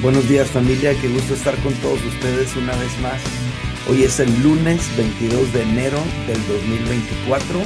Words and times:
Buenos 0.00 0.28
días 0.28 0.48
familia, 0.48 0.94
qué 1.00 1.08
gusto 1.08 1.34
estar 1.34 1.56
con 1.60 1.74
todos 1.74 2.00
ustedes 2.04 2.56
una 2.56 2.70
vez 2.76 3.00
más. 3.02 3.20
Hoy 3.90 4.04
es 4.04 4.20
el 4.20 4.30
lunes 4.44 4.88
22 4.96 5.52
de 5.52 5.62
enero 5.62 5.98
del 6.28 6.38
2024 6.46 7.58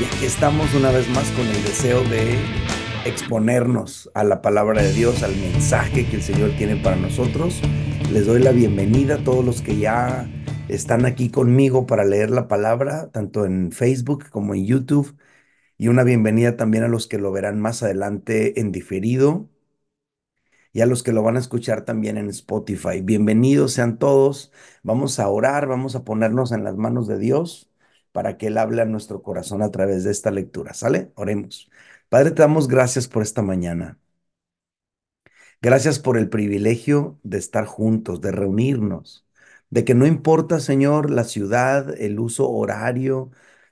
y 0.00 0.04
aquí 0.04 0.24
estamos 0.24 0.74
una 0.74 0.90
vez 0.90 1.06
más 1.10 1.30
con 1.32 1.46
el 1.46 1.62
deseo 1.64 2.02
de 2.04 2.38
exponernos 3.04 4.10
a 4.14 4.24
la 4.24 4.40
palabra 4.40 4.82
de 4.82 4.94
Dios, 4.94 5.22
al 5.22 5.36
mensaje 5.36 6.06
que 6.06 6.16
el 6.16 6.22
Señor 6.22 6.52
tiene 6.56 6.76
para 6.76 6.96
nosotros. 6.96 7.60
Les 8.10 8.24
doy 8.24 8.42
la 8.42 8.52
bienvenida 8.52 9.16
a 9.16 9.24
todos 9.24 9.44
los 9.44 9.60
que 9.60 9.76
ya 9.76 10.26
están 10.68 11.04
aquí 11.04 11.28
conmigo 11.28 11.86
para 11.86 12.06
leer 12.06 12.30
la 12.30 12.48
palabra, 12.48 13.10
tanto 13.12 13.44
en 13.44 13.72
Facebook 13.72 14.30
como 14.30 14.54
en 14.54 14.64
YouTube. 14.64 15.18
Y 15.76 15.88
una 15.88 16.02
bienvenida 16.02 16.56
también 16.56 16.84
a 16.84 16.88
los 16.88 17.06
que 17.06 17.18
lo 17.18 17.30
verán 17.30 17.60
más 17.60 17.82
adelante 17.82 18.58
en 18.58 18.72
diferido 18.72 19.50
y 20.72 20.80
a 20.80 20.86
los 20.86 21.02
que 21.02 21.12
lo 21.12 21.22
van 21.22 21.36
a 21.36 21.40
escuchar 21.40 21.84
también 21.84 22.18
en 22.18 22.28
Spotify. 22.28 23.00
Bienvenidos 23.02 23.72
sean 23.72 23.98
todos. 23.98 24.52
Vamos 24.82 25.18
a 25.18 25.28
orar, 25.28 25.66
vamos 25.66 25.96
a 25.96 26.04
ponernos 26.04 26.52
en 26.52 26.64
las 26.64 26.76
manos 26.76 27.06
de 27.08 27.18
Dios 27.18 27.70
para 28.12 28.36
que 28.38 28.48
Él 28.48 28.58
hable 28.58 28.82
a 28.82 28.84
nuestro 28.84 29.22
corazón 29.22 29.62
a 29.62 29.70
través 29.70 30.04
de 30.04 30.10
esta 30.10 30.30
lectura. 30.30 30.74
¿Sale? 30.74 31.12
Oremos. 31.16 31.70
Padre, 32.08 32.30
te 32.32 32.42
damos 32.42 32.68
gracias 32.68 33.08
por 33.08 33.22
esta 33.22 33.42
mañana. 33.42 33.98
Gracias 35.60 35.98
por 35.98 36.16
el 36.18 36.28
privilegio 36.28 37.18
de 37.22 37.38
estar 37.38 37.66
juntos, 37.66 38.20
de 38.20 38.32
reunirnos, 38.32 39.26
de 39.70 39.84
que 39.84 39.94
no 39.94 40.06
importa, 40.06 40.60
Señor, 40.60 41.10
la 41.10 41.24
ciudad, 41.24 41.94
el 42.00 42.20
uso 42.20 42.48
horario, 42.50 43.30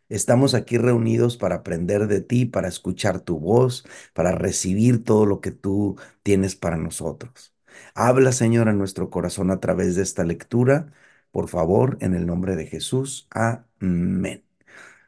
Estamos 0.08 0.54
aquí 0.54 0.78
reunidos 0.78 1.36
para 1.36 1.56
aprender 1.56 2.06
de 2.08 2.20
ti, 2.20 2.46
para 2.46 2.68
escuchar 2.68 3.20
tu 3.20 3.38
voz, 3.40 3.84
para 4.14 4.32
recibir 4.32 5.02
todo 5.04 5.26
lo 5.26 5.40
que 5.40 5.50
tú 5.50 5.96
tienes 6.22 6.54
para 6.56 6.76
nosotros. 6.76 7.54
Habla, 7.94 8.32
Señor, 8.32 8.68
a 8.68 8.72
nuestro 8.72 9.10
corazón 9.10 9.50
a 9.50 9.60
través 9.60 9.96
de 9.96 10.02
esta 10.02 10.24
lectura. 10.24 10.92
Por 11.30 11.48
favor, 11.48 11.98
en 12.00 12.14
el 12.14 12.26
nombre 12.26 12.56
de 12.56 12.66
Jesús. 12.66 13.26
Amén. 13.30 14.44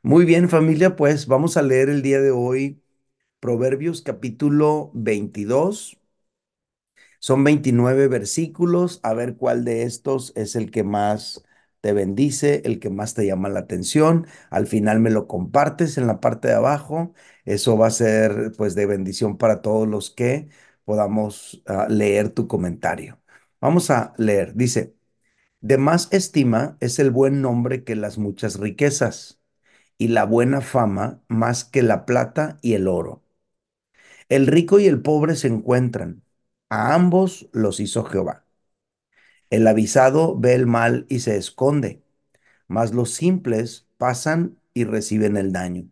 Muy 0.02 0.24
bien, 0.24 0.48
familia, 0.48 0.96
pues 0.96 1.26
vamos 1.26 1.56
a 1.56 1.62
leer 1.62 1.88
el 1.90 2.02
día 2.02 2.20
de 2.20 2.30
hoy 2.30 2.82
Proverbios 3.40 4.02
capítulo 4.02 4.90
22. 4.94 5.98
Son 7.20 7.44
29 7.44 8.08
versículos. 8.08 9.00
A 9.02 9.14
ver 9.14 9.36
cuál 9.36 9.64
de 9.64 9.82
estos 9.82 10.32
es 10.36 10.56
el 10.56 10.70
que 10.70 10.84
más 10.84 11.44
te 11.80 11.92
bendice, 11.92 12.62
el 12.64 12.80
que 12.80 12.90
más 12.90 13.14
te 13.14 13.26
llama 13.26 13.48
la 13.48 13.60
atención. 13.60 14.26
Al 14.50 14.66
final 14.66 15.00
me 15.00 15.10
lo 15.10 15.26
compartes 15.28 15.98
en 15.98 16.06
la 16.06 16.20
parte 16.20 16.48
de 16.48 16.54
abajo. 16.54 17.12
Eso 17.44 17.76
va 17.78 17.86
a 17.88 17.90
ser 17.90 18.52
pues 18.56 18.74
de 18.74 18.86
bendición 18.86 19.38
para 19.38 19.62
todos 19.62 19.88
los 19.88 20.10
que 20.10 20.48
podamos 20.84 21.62
ah, 21.66 21.86
leer 21.88 22.30
tu 22.30 22.48
comentario. 22.48 23.20
Vamos 23.60 23.90
a 23.90 24.12
leer. 24.18 24.54
Dice, 24.54 24.94
de 25.60 25.78
más 25.78 26.08
estima 26.12 26.76
es 26.80 26.98
el 26.98 27.10
buen 27.12 27.42
nombre 27.42 27.84
que 27.84 27.96
las 27.96 28.18
muchas 28.18 28.58
riquezas 28.58 29.40
y 29.98 30.08
la 30.08 30.24
buena 30.24 30.60
fama 30.62 31.22
más 31.28 31.64
que 31.64 31.82
la 31.82 32.06
plata 32.06 32.58
y 32.62 32.74
el 32.74 32.88
oro. 32.88 33.24
El 34.30 34.46
rico 34.46 34.78
y 34.80 34.86
el 34.86 35.02
pobre 35.02 35.36
se 35.36 35.48
encuentran. 35.48 36.22
A 36.70 36.94
ambos 36.94 37.48
los 37.52 37.78
hizo 37.80 38.04
Jehová. 38.04 38.46
El 39.50 39.66
avisado 39.66 40.38
ve 40.38 40.54
el 40.54 40.66
mal 40.66 41.04
y 41.10 41.20
se 41.20 41.36
esconde, 41.36 42.02
mas 42.68 42.94
los 42.94 43.12
simples 43.14 43.88
pasan 43.98 44.58
y 44.74 44.84
reciben 44.84 45.36
el 45.36 45.52
daño. 45.52 45.90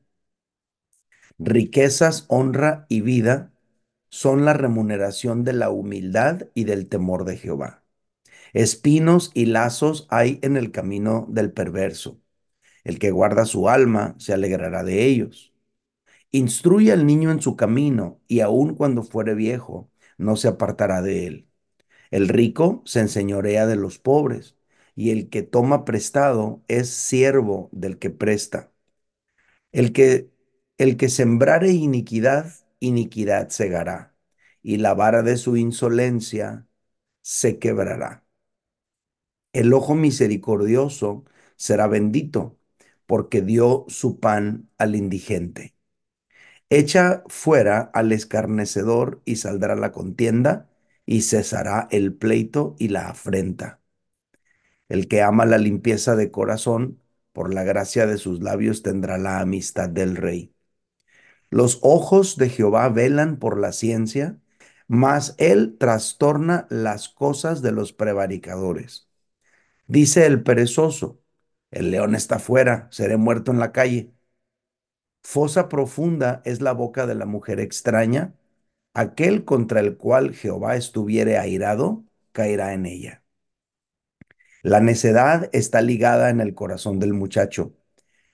Riquezas, 1.38 2.24
honra 2.28 2.86
y 2.88 3.00
vida 3.00 3.52
son 4.10 4.44
la 4.44 4.52
remuneración 4.54 5.44
de 5.44 5.52
la 5.52 5.70
humildad 5.70 6.48
y 6.54 6.64
del 6.64 6.88
temor 6.88 7.24
de 7.24 7.36
Jehová. 7.36 7.84
Espinos 8.54 9.32
y 9.34 9.46
lazos 9.46 10.06
hay 10.10 10.40
en 10.42 10.56
el 10.56 10.72
camino 10.72 11.26
del 11.30 11.52
perverso. 11.52 12.20
El 12.84 12.98
que 12.98 13.12
guarda 13.12 13.46
su 13.46 13.68
alma 13.70 14.16
se 14.18 14.34
alegrará 14.34 14.84
de 14.84 15.04
ellos. 15.06 15.54
Instruye 16.32 16.92
al 16.92 17.06
niño 17.06 17.30
en 17.32 17.42
su 17.42 17.56
camino, 17.56 18.20
y 18.28 18.40
aun 18.40 18.74
cuando 18.76 19.02
fuere 19.04 19.34
viejo, 19.34 19.90
no 20.18 20.36
se 20.36 20.48
apartará 20.48 21.02
de 21.02 21.26
él. 21.26 21.48
El 22.10 22.28
rico 22.28 22.82
se 22.86 23.00
enseñorea 23.00 23.66
de 23.66 23.76
los 23.76 23.98
pobres, 23.98 24.56
y 24.94 25.10
el 25.10 25.28
que 25.30 25.42
toma 25.42 25.84
prestado 25.84 26.62
es 26.68 26.88
siervo 26.90 27.68
del 27.72 27.98
que 27.98 28.10
presta. 28.10 28.72
El 29.72 29.92
que, 29.92 30.30
el 30.78 30.96
que 30.96 31.08
sembrare 31.08 31.70
iniquidad, 31.70 32.52
iniquidad 32.80 33.50
segará, 33.50 34.16
y 34.62 34.78
la 34.78 34.94
vara 34.94 35.22
de 35.22 35.36
su 35.36 35.56
insolencia 35.56 36.66
se 37.22 37.58
quebrará. 37.58 38.24
El 39.52 39.72
ojo 39.72 39.94
misericordioso 39.94 41.24
será 41.56 41.86
bendito, 41.88 42.58
porque 43.06 43.42
dio 43.42 43.84
su 43.88 44.20
pan 44.20 44.70
al 44.78 44.94
indigente. 44.96 45.74
Echa 46.70 47.22
fuera 47.28 47.80
al 47.94 48.12
escarnecedor 48.12 49.22
y 49.24 49.36
saldrá 49.36 49.76
la 49.76 49.92
contienda 49.92 50.70
y 51.06 51.22
cesará 51.22 51.88
el 51.90 52.14
pleito 52.14 52.76
y 52.78 52.88
la 52.88 53.08
afrenta. 53.08 53.80
El 54.88 55.08
que 55.08 55.22
ama 55.22 55.46
la 55.46 55.58
limpieza 55.58 56.16
de 56.16 56.30
corazón, 56.30 57.00
por 57.32 57.52
la 57.54 57.64
gracia 57.64 58.06
de 58.06 58.18
sus 58.18 58.42
labios 58.42 58.82
tendrá 58.82 59.18
la 59.18 59.40
amistad 59.40 59.88
del 59.88 60.16
rey. 60.16 60.54
Los 61.50 61.78
ojos 61.82 62.36
de 62.36 62.48
Jehová 62.48 62.88
velan 62.88 63.38
por 63.38 63.58
la 63.58 63.72
ciencia, 63.72 64.40
mas 64.88 65.34
él 65.38 65.76
trastorna 65.78 66.66
las 66.70 67.08
cosas 67.08 67.62
de 67.62 67.72
los 67.72 67.92
prevaricadores. 67.92 69.08
Dice 69.86 70.26
el 70.26 70.42
perezoso, 70.42 71.20
el 71.70 71.90
león 71.90 72.14
está 72.14 72.38
fuera, 72.38 72.88
seré 72.90 73.16
muerto 73.16 73.52
en 73.52 73.58
la 73.58 73.72
calle. 73.72 74.12
Fosa 75.22 75.68
profunda 75.68 76.40
es 76.44 76.60
la 76.62 76.72
boca 76.72 77.06
de 77.06 77.14
la 77.14 77.26
mujer 77.26 77.60
extraña, 77.60 78.34
aquel 78.96 79.44
contra 79.44 79.80
el 79.80 79.98
cual 79.98 80.34
Jehová 80.34 80.74
estuviere 80.76 81.36
airado, 81.36 82.06
caerá 82.32 82.72
en 82.72 82.86
ella. 82.86 83.22
La 84.62 84.80
necedad 84.80 85.50
está 85.52 85.82
ligada 85.82 86.30
en 86.30 86.40
el 86.40 86.54
corazón 86.54 86.98
del 86.98 87.12
muchacho, 87.12 87.74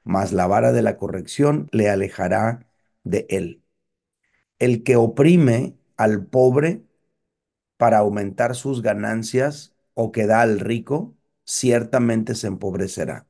mas 0.05 0.33
la 0.33 0.47
vara 0.47 0.71
de 0.71 0.83
la 0.83 0.97
corrección 0.97 1.69
le 1.73 1.91
alejará 1.91 2.69
de 3.03 3.27
él. 3.29 3.65
El 4.61 4.85
que 4.85 4.95
oprime 4.95 5.77
al 5.97 6.27
pobre 6.27 6.85
para 7.77 7.99
aumentar 7.99 8.55
sus 8.55 8.83
ganancias 8.83 9.75
o 9.95 10.13
que 10.13 10.27
da 10.27 10.43
al 10.43 10.61
rico, 10.61 11.17
ciertamente 11.45 12.37
se 12.37 12.47
empobrecerá. 12.47 13.27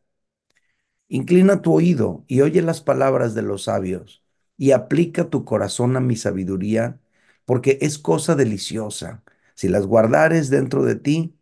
Inclina 1.08 1.62
tu 1.62 1.72
oído 1.72 2.24
y 2.28 2.42
oye 2.42 2.60
las 2.60 2.82
palabras 2.82 3.34
de 3.34 3.42
los 3.42 3.64
sabios, 3.64 4.22
y 4.58 4.72
aplica 4.72 5.30
tu 5.30 5.46
corazón 5.46 5.96
a 5.96 6.00
mi 6.00 6.16
sabiduría 6.16 7.00
porque 7.44 7.78
es 7.82 7.98
cosa 7.98 8.34
deliciosa. 8.36 9.22
Si 9.54 9.68
las 9.68 9.86
guardares 9.86 10.50
dentro 10.50 10.84
de 10.84 10.96
ti, 10.96 11.36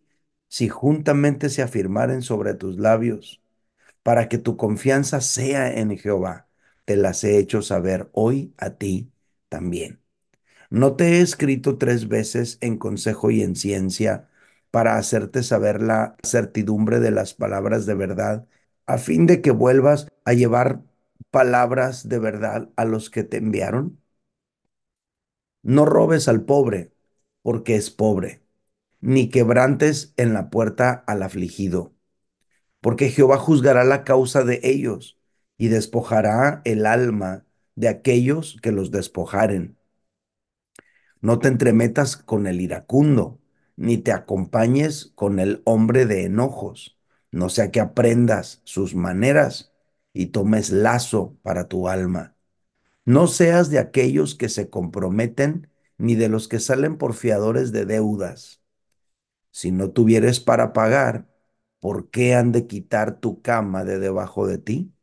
si 0.48 0.68
juntamente 0.68 1.48
se 1.50 1.62
afirmaren 1.62 2.22
sobre 2.22 2.54
tus 2.54 2.78
labios, 2.78 3.42
para 4.02 4.28
que 4.28 4.38
tu 4.38 4.56
confianza 4.56 5.20
sea 5.20 5.72
en 5.72 5.96
Jehová, 5.98 6.48
te 6.84 6.96
las 6.96 7.24
he 7.24 7.38
hecho 7.38 7.62
saber 7.62 8.10
hoy 8.12 8.54
a 8.58 8.70
ti 8.76 9.12
también. 9.48 10.00
No 10.70 10.96
te 10.96 11.18
he 11.18 11.20
escrito 11.20 11.78
tres 11.78 12.08
veces 12.08 12.58
en 12.60 12.78
consejo 12.78 13.30
y 13.30 13.42
en 13.42 13.56
ciencia 13.56 14.28
para 14.70 14.96
hacerte 14.98 15.42
saber 15.42 15.82
la 15.82 16.16
certidumbre 16.22 17.00
de 17.00 17.10
las 17.10 17.34
palabras 17.34 17.86
de 17.86 17.94
verdad, 17.94 18.46
a 18.86 18.98
fin 18.98 19.26
de 19.26 19.42
que 19.42 19.50
vuelvas 19.50 20.08
a 20.24 20.32
llevar 20.32 20.82
palabras 21.30 22.08
de 22.08 22.18
verdad 22.20 22.70
a 22.76 22.84
los 22.84 23.10
que 23.10 23.24
te 23.24 23.38
enviaron? 23.38 23.99
No 25.62 25.84
robes 25.84 26.28
al 26.28 26.44
pobre, 26.44 26.92
porque 27.42 27.76
es 27.76 27.90
pobre, 27.90 28.42
ni 29.00 29.30
quebrantes 29.30 30.14
en 30.16 30.34
la 30.34 30.50
puerta 30.50 31.04
al 31.06 31.22
afligido, 31.22 31.94
porque 32.80 33.10
Jehová 33.10 33.38
juzgará 33.38 33.84
la 33.84 34.04
causa 34.04 34.44
de 34.44 34.60
ellos 34.62 35.18
y 35.58 35.68
despojará 35.68 36.62
el 36.64 36.86
alma 36.86 37.46
de 37.76 37.88
aquellos 37.88 38.58
que 38.62 38.72
los 38.72 38.90
despojaren. 38.90 39.78
No 41.20 41.38
te 41.38 41.48
entremetas 41.48 42.16
con 42.16 42.46
el 42.46 42.60
iracundo, 42.60 43.40
ni 43.76 43.98
te 43.98 44.12
acompañes 44.12 45.12
con 45.14 45.38
el 45.38 45.62
hombre 45.64 46.06
de 46.06 46.24
enojos, 46.24 46.98
no 47.30 47.48
sea 47.48 47.70
que 47.70 47.80
aprendas 47.80 48.60
sus 48.64 48.94
maneras 48.94 49.72
y 50.12 50.26
tomes 50.26 50.70
lazo 50.70 51.36
para 51.42 51.68
tu 51.68 51.88
alma. 51.88 52.36
No 53.10 53.26
seas 53.26 53.70
de 53.70 53.78
aquellos 53.78 54.34
que 54.36 54.48
se 54.48 54.70
comprometen, 54.70 55.68
ni 55.98 56.14
de 56.14 56.28
los 56.28 56.48
que 56.48 56.60
salen 56.60 56.96
por 56.98 57.14
fiadores 57.14 57.72
de 57.72 57.84
deudas. 57.86 58.62
Si 59.52 59.72
no 59.72 59.92
tuvieres 59.92 60.40
para 60.40 60.72
pagar, 60.74 61.28
¿por 61.80 62.10
qué 62.10 62.34
han 62.34 62.52
de 62.52 62.66
quitar 62.68 63.20
tu 63.20 63.42
cama 63.42 63.84
de 63.84 63.98
debajo 64.00 64.46
de 64.46 64.58
ti? 64.58 64.94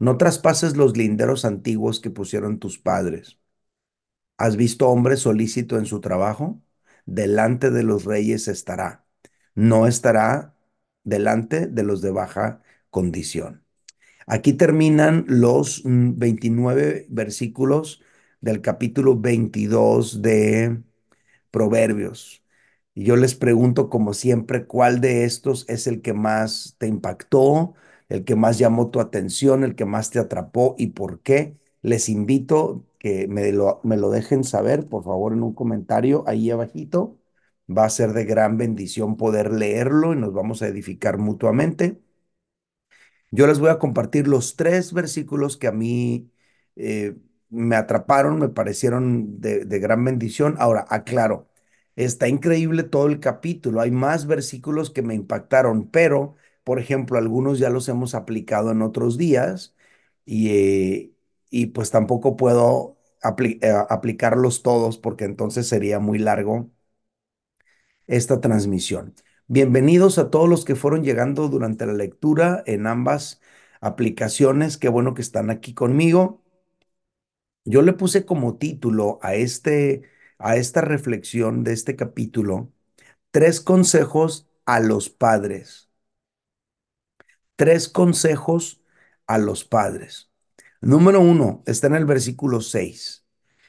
No 0.00 0.16
traspases 0.16 0.76
los 0.76 0.96
linderos 0.96 1.44
antiguos 1.44 2.00
que 2.00 2.10
pusieron 2.10 2.58
tus 2.58 2.78
padres. 2.80 3.38
¿Has 4.36 4.56
visto 4.56 4.88
hombre 4.88 5.16
solícito 5.16 5.78
en 5.78 5.86
su 5.86 6.00
trabajo? 6.00 6.62
delante 7.06 7.70
de 7.70 7.82
los 7.84 8.04
reyes 8.04 8.48
estará. 8.48 9.06
No 9.54 9.86
estará 9.86 10.56
delante 11.04 11.66
de 11.66 11.82
los 11.84 12.02
de 12.02 12.10
baja 12.10 12.62
condición. 12.90 13.64
Aquí 14.30 14.52
terminan 14.52 15.24
los 15.28 15.82
29 15.84 17.06
mm, 17.08 17.14
versículos 17.14 18.02
del 18.40 18.60
capítulo 18.60 19.18
22 19.18 20.20
de 20.22 20.82
Proverbios. 21.50 22.42
Y 22.94 23.04
yo 23.04 23.16
les 23.16 23.34
pregunto, 23.34 23.88
como 23.90 24.14
siempre, 24.14 24.66
¿cuál 24.66 25.00
de 25.00 25.24
estos 25.24 25.66
es 25.68 25.86
el 25.86 26.02
que 26.02 26.12
más 26.14 26.76
te 26.78 26.88
impactó, 26.88 27.74
el 28.08 28.24
que 28.24 28.36
más 28.36 28.58
llamó 28.58 28.90
tu 28.90 29.00
atención, 29.00 29.64
el 29.64 29.76
que 29.76 29.84
más 29.86 30.10
te 30.10 30.18
atrapó 30.18 30.74
y 30.78 30.88
por 30.88 31.20
qué? 31.22 31.56
Les 31.82 32.08
invito 32.08 32.86
que 32.98 33.28
me 33.28 33.52
lo, 33.52 33.80
me 33.84 33.96
lo 33.96 34.10
dejen 34.10 34.44
saber, 34.44 34.88
por 34.88 35.04
favor, 35.04 35.32
en 35.32 35.42
un 35.44 35.54
comentario 35.54 36.24
ahí 36.26 36.50
abajito. 36.50 37.18
Va 37.70 37.84
a 37.86 37.90
ser 37.90 38.12
de 38.14 38.24
gran 38.24 38.56
bendición 38.58 39.16
poder 39.16 39.52
leerlo 39.52 40.12
y 40.14 40.16
nos 40.16 40.32
vamos 40.34 40.62
a 40.62 40.68
edificar 40.68 41.18
mutuamente. 41.18 42.00
Yo 43.30 43.46
les 43.46 43.58
voy 43.58 43.70
a 43.70 43.78
compartir 43.78 44.26
los 44.28 44.56
tres 44.56 44.92
versículos 44.92 45.56
que 45.56 45.66
a 45.66 45.72
mí 45.72 46.30
eh, 46.76 47.16
me 47.50 47.76
atraparon, 47.76 48.38
me 48.38 48.48
parecieron 48.48 49.40
de, 49.40 49.64
gran 49.78 50.04
bendición. 50.04 50.56
Ahora, 50.58 50.86
aclaro, 50.88 51.48
está 51.96 52.28
increíble 52.28 52.84
todo 52.84 53.06
el 53.06 53.20
capítulo, 53.20 53.80
hay 53.80 53.90
más 53.90 54.26
versículos 54.26 54.90
que 54.90 55.02
me 55.02 55.14
impactaron, 55.14 55.90
pero, 55.90 56.36
por 56.64 56.78
ejemplo, 56.80 57.18
algunos 57.18 57.58
ya 57.58 57.70
los 57.70 57.88
hemos 57.88 58.14
aplicado 58.14 58.70
en 58.72 58.82
otros 58.82 59.18
días 59.18 59.74
y, 60.24 60.50
eh, 60.50 61.12
y 61.50 61.66
pues 61.66 61.90
tampoco 61.90 62.36
puedo 62.36 62.98
eh, 63.40 63.60
aplicarlos 63.88 64.62
todos 64.62 64.98
porque 64.98 65.24
entonces 65.24 65.66
sería 65.68 65.98
muy 65.98 66.18
largo 66.18 66.70
esta 68.06 68.40
transmisión. 68.40 69.14
Bienvenidos 69.50 70.18
a 70.18 70.28
todos 70.30 70.46
los 70.46 70.66
que 70.66 70.76
fueron 70.76 71.02
llegando 71.02 71.48
durante 71.48 71.86
la 71.86 71.94
lectura 71.94 72.62
en 72.66 72.86
ambas 72.86 73.40
aplicaciones. 73.80 74.76
Qué 74.76 74.90
bueno 74.90 75.14
que 75.14 75.22
están 75.22 75.48
aquí 75.48 75.72
conmigo. 75.72 76.42
Yo 77.64 77.80
le 77.82 77.94
puse 77.94 78.24
como 78.26 78.58
título 78.58 79.18
a 79.22 79.34
este 79.34 80.02
a 80.38 80.56
esta 80.56 80.82
reflexión 80.82 81.64
de 81.64 81.72
este 81.72 81.96
capítulo 81.96 82.72
tres 83.30 83.60
consejos 83.60 84.48
a 84.66 84.80
los 84.80 85.10
padres. 85.10 85.90
Tres 87.56 87.88
consejos 87.88 88.82
a 89.26 89.38
los 89.38 89.64
padres. 89.64 90.30
Número 90.80 91.20
uno, 91.20 91.62
está 91.66 91.86
en 91.88 91.94
el 91.96 92.04
versículo 92.06 92.60
6. 92.60 93.24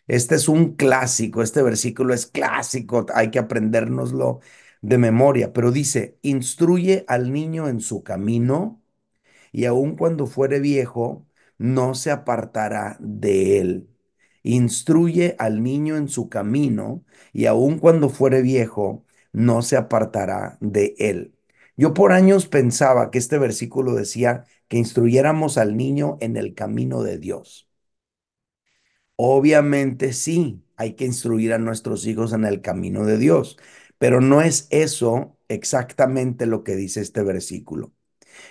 Este 0.08 0.36
es 0.36 0.50
un 0.50 0.76
clásico, 0.76 1.42
este 1.42 1.64
versículo 1.64 2.14
es 2.14 2.28
clásico, 2.28 3.06
hay 3.14 3.32
que 3.32 3.40
aprendérnoslo 3.40 4.42
de 4.82 4.98
memoria, 4.98 5.54
pero 5.54 5.72
dice, 5.72 6.18
instruye 6.22 7.06
al 7.08 7.32
niño 7.34 7.68
en 7.68 7.82
su 7.82 8.04
camino 8.04 8.82
y 9.52 9.66
aun 9.66 9.96
cuando 9.96 10.28
fuere 10.28 10.60
viejo, 10.60 11.28
no 11.58 11.96
se 11.96 12.12
apartará 12.12 12.98
de 13.00 13.60
él. 13.60 13.90
Instruye 14.44 15.36
al 15.40 15.64
niño 15.64 15.98
en 15.98 16.08
su 16.08 16.30
camino 16.30 17.04
y 17.34 17.46
aun 17.48 17.80
cuando 17.80 18.10
fuere 18.10 18.42
viejo, 18.42 19.06
no 19.34 19.62
se 19.62 19.78
apartará 19.78 20.58
de 20.62 20.96
él. 21.00 21.36
Yo 21.78 21.94
por 21.94 22.12
años 22.14 22.48
pensaba 22.48 23.12
que 23.12 23.18
este 23.20 23.38
versículo 23.38 23.96
decía 23.96 24.46
que 24.68 24.78
instruyéramos 24.78 25.58
al 25.58 25.78
niño 25.78 26.18
en 26.22 26.38
el 26.38 26.54
camino 26.56 27.04
de 27.04 27.18
Dios. 27.20 27.70
Obviamente 29.16 30.14
sí, 30.14 30.64
hay 30.78 30.94
que 30.94 31.06
instruir 31.06 31.54
a 31.54 31.58
nuestros 31.58 32.06
hijos 32.08 32.32
en 32.34 32.46
el 32.46 32.62
camino 32.62 33.06
de 33.06 33.18
Dios, 33.18 33.58
pero 34.00 34.22
no 34.22 34.42
es 34.44 34.68
eso 34.72 35.38
exactamente 35.50 36.48
lo 36.48 36.64
que 36.66 36.78
dice 36.78 37.02
este 37.02 37.24
versículo. 37.24 37.94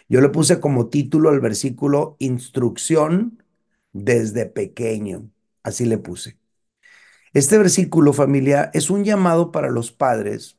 Yo 0.09 0.21
le 0.21 0.31
puse 0.31 0.61
como 0.61 0.89
título 0.91 1.31
al 1.31 1.41
versículo 1.41 2.17
Instrucción 2.21 3.43
desde 3.93 4.47
pequeño. 4.47 5.31
Así 5.65 5.87
le 5.87 5.99
puse. 5.99 6.39
Este 7.35 7.59
versículo, 7.59 8.13
familia, 8.13 8.71
es 8.75 8.91
un 8.91 9.05
llamado 9.05 9.53
para 9.53 9.71
los 9.71 9.93
padres 9.93 10.59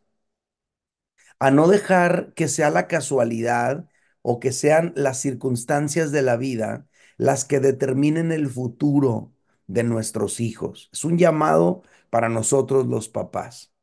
a 1.40 1.52
no 1.52 1.68
dejar 1.68 2.34
que 2.34 2.48
sea 2.48 2.70
la 2.70 2.88
casualidad 2.88 3.88
o 4.22 4.40
que 4.40 4.52
sean 4.52 4.94
las 4.96 5.20
circunstancias 5.22 6.12
de 6.12 6.22
la 6.22 6.38
vida 6.38 6.88
las 7.18 7.46
que 7.46 7.60
determinen 7.60 8.32
el 8.32 8.50
futuro 8.50 9.34
de 9.68 9.84
nuestros 9.84 10.40
hijos. 10.40 10.90
Es 10.94 11.04
un 11.06 11.18
llamado 11.18 11.84
para 12.10 12.30
nosotros 12.30 12.88
los 12.88 13.10
papás. 13.10 13.74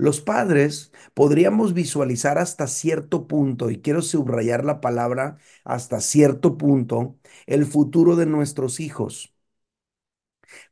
Los 0.00 0.20
padres 0.22 0.92
podríamos 1.14 1.74
visualizar 1.74 2.38
hasta 2.38 2.66
cierto 2.66 3.26
punto, 3.28 3.70
y 3.70 3.80
quiero 3.82 4.02
subrayar 4.02 4.64
la 4.64 4.80
palabra 4.80 5.38
hasta 5.64 6.00
cierto 6.00 6.56
punto, 6.58 7.18
el 7.46 7.66
futuro 7.66 8.16
de 8.16 8.26
nuestros 8.26 8.80
hijos, 8.80 9.34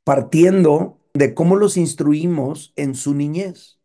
partiendo 0.04 1.00
de 1.14 1.34
cómo 1.34 1.56
los 1.56 1.76
instruimos 1.76 2.72
en 2.76 2.94
su 2.94 3.14
niñez. 3.14 3.80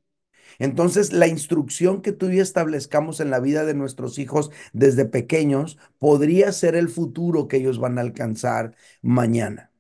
Entonces, 0.60 1.14
la 1.14 1.28
instrucción 1.28 2.04
que 2.04 2.14
tú 2.14 2.32
y 2.32 2.40
establezcamos 2.42 3.22
en 3.22 3.32
la 3.32 3.42
vida 3.42 3.66
de 3.66 3.76
nuestros 3.76 4.20
hijos 4.20 4.52
desde 4.74 5.06
pequeños 5.06 5.80
podría 6.00 6.54
ser 6.54 6.76
el 6.76 6.90
futuro 6.90 7.50
que 7.50 7.58
ellos 7.60 7.80
van 7.80 8.00
a 8.00 8.02
alcanzar 8.04 8.76
mañana. 9.04 9.73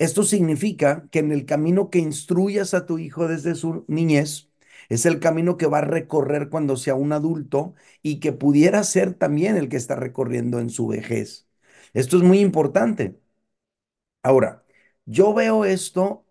Esto 0.00 0.24
significa 0.24 1.08
que 1.12 1.20
en 1.20 1.32
el 1.32 1.46
camino 1.46 1.90
que 1.90 2.00
instruyas 2.00 2.74
a 2.74 2.86
tu 2.86 2.98
hijo 2.98 3.28
desde 3.28 3.54
su 3.56 3.86
niñez, 3.88 4.50
es 4.90 5.06
el 5.06 5.20
camino 5.20 5.58
que 5.58 5.66
va 5.68 5.78
a 5.80 5.82
recorrer 5.82 6.50
cuando 6.50 6.76
sea 6.76 6.96
un 6.96 7.12
adulto 7.14 7.74
y 8.02 8.20
que 8.20 8.32
pudiera 8.32 8.84
ser 8.84 9.14
también 9.14 9.56
el 9.58 9.70
que 9.70 9.78
está 9.78 9.96
recorriendo 9.96 10.60
en 10.60 10.70
su 10.70 10.88
vejez. 10.88 11.48
Esto 11.94 12.18
es 12.18 12.24
muy 12.24 12.40
importante. 12.40 13.20
Ahora, 14.22 14.64
yo 15.06 15.32
veo 15.34 15.64
esto 15.64 16.26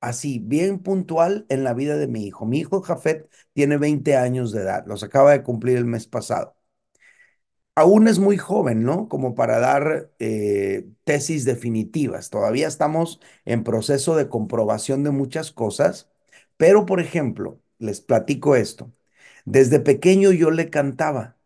así, 0.00 0.40
bien 0.40 0.80
puntual 0.80 1.46
en 1.50 1.64
la 1.64 1.74
vida 1.74 1.96
de 1.98 2.08
mi 2.08 2.26
hijo. 2.26 2.46
Mi 2.46 2.60
hijo 2.60 2.82
Jafet 2.82 3.30
tiene 3.54 3.78
20 3.78 4.16
años 4.16 4.52
de 4.52 4.62
edad, 4.62 4.86
los 4.88 5.04
acaba 5.04 5.32
de 5.32 5.44
cumplir 5.44 5.78
el 5.78 5.86
mes 5.86 6.08
pasado. 6.08 6.55
Aún 7.78 8.08
es 8.08 8.18
muy 8.18 8.38
joven, 8.38 8.84
¿no? 8.84 9.06
Como 9.08 9.34
para 9.34 9.58
dar 9.58 10.10
eh, 10.18 10.88
tesis 11.04 11.44
definitivas. 11.44 12.30
Todavía 12.30 12.68
estamos 12.68 13.20
en 13.44 13.64
proceso 13.64 14.16
de 14.16 14.28
comprobación 14.30 15.04
de 15.04 15.10
muchas 15.10 15.52
cosas, 15.52 16.10
pero 16.56 16.86
por 16.86 17.00
ejemplo, 17.00 17.60
les 17.78 18.00
platico 18.00 18.56
esto. 18.56 18.92
Desde 19.44 19.80
pequeño 19.80 20.32
yo 20.32 20.50
le 20.50 20.70
cantaba. 20.70 21.36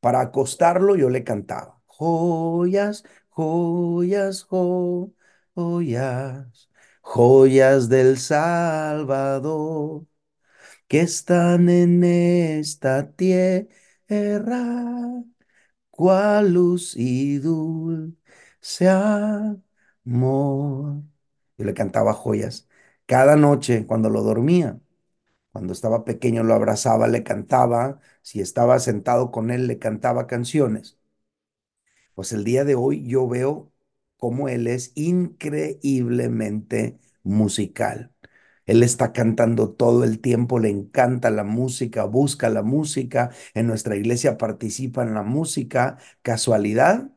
Para 0.00 0.20
acostarlo 0.20 0.96
yo 0.96 1.08
le 1.10 1.24
cantaba. 1.24 1.82
Joyas, 1.86 3.04
joyas, 3.30 4.44
joyas, 5.54 6.70
joyas 7.02 7.88
del 7.88 8.18
Salvador 8.18 10.06
que 10.88 11.00
están 11.00 11.68
en 11.70 12.04
esta 12.04 13.12
tierra, 13.12 13.68
cual 15.90 16.52
luz 16.52 16.94
y 16.96 17.38
dulce 17.38 18.88
amor. 18.88 21.02
Yo 21.58 21.64
le 21.64 21.74
cantaba 21.74 22.12
joyas 22.12 22.68
cada 23.06 23.36
noche 23.36 23.86
cuando 23.86 24.10
lo 24.10 24.22
dormía. 24.22 24.80
Cuando 25.52 25.72
estaba 25.74 26.04
pequeño 26.04 26.44
lo 26.44 26.54
abrazaba, 26.54 27.08
le 27.08 27.24
cantaba. 27.24 28.00
Si 28.22 28.40
estaba 28.40 28.78
sentado 28.80 29.30
con 29.32 29.50
él, 29.50 29.66
le 29.68 29.78
cantaba 29.78 30.26
canciones. 30.28 30.98
Pues 32.14 32.32
el 32.32 32.42
día 32.44 32.64
de 32.64 32.74
hoy 32.74 33.06
yo 33.06 33.28
veo 33.28 33.72
cómo 34.16 34.48
él 34.48 34.66
es 34.66 34.90
increíblemente 34.96 36.98
musical. 37.22 38.12
Él 38.66 38.82
está 38.82 39.12
cantando 39.12 39.70
todo 39.72 40.04
el 40.04 40.20
tiempo, 40.20 40.58
le 40.58 40.68
encanta 40.70 41.30
la 41.30 41.44
música, 41.44 42.04
busca 42.04 42.50
la 42.50 42.62
música, 42.62 43.30
en 43.54 43.66
nuestra 43.68 43.96
iglesia 43.96 44.38
participa 44.38 45.02
en 45.02 45.14
la 45.14 45.22
música. 45.22 45.98
¿Casualidad? 46.22 47.10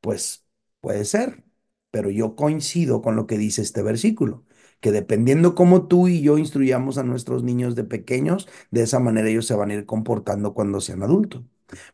Pues 0.00 0.46
puede 0.80 1.04
ser, 1.04 1.44
pero 1.90 2.10
yo 2.10 2.36
coincido 2.36 3.02
con 3.02 3.16
lo 3.16 3.26
que 3.26 3.38
dice 3.38 3.62
este 3.62 3.82
versículo, 3.82 4.44
que 4.80 4.92
dependiendo 4.92 5.54
cómo 5.54 5.86
tú 5.88 6.08
y 6.08 6.22
yo 6.22 6.38
instruyamos 6.38 6.98
a 6.98 7.02
nuestros 7.04 7.42
niños 7.42 7.74
de 7.74 7.84
pequeños, 7.84 8.48
de 8.70 8.82
esa 8.82 8.98
manera 9.00 9.28
ellos 9.28 9.46
se 9.46 9.54
van 9.54 9.70
a 9.70 9.74
ir 9.74 9.86
comportando 9.86 10.54
cuando 10.54 10.80
sean 10.80 11.02
adultos. 11.02 11.42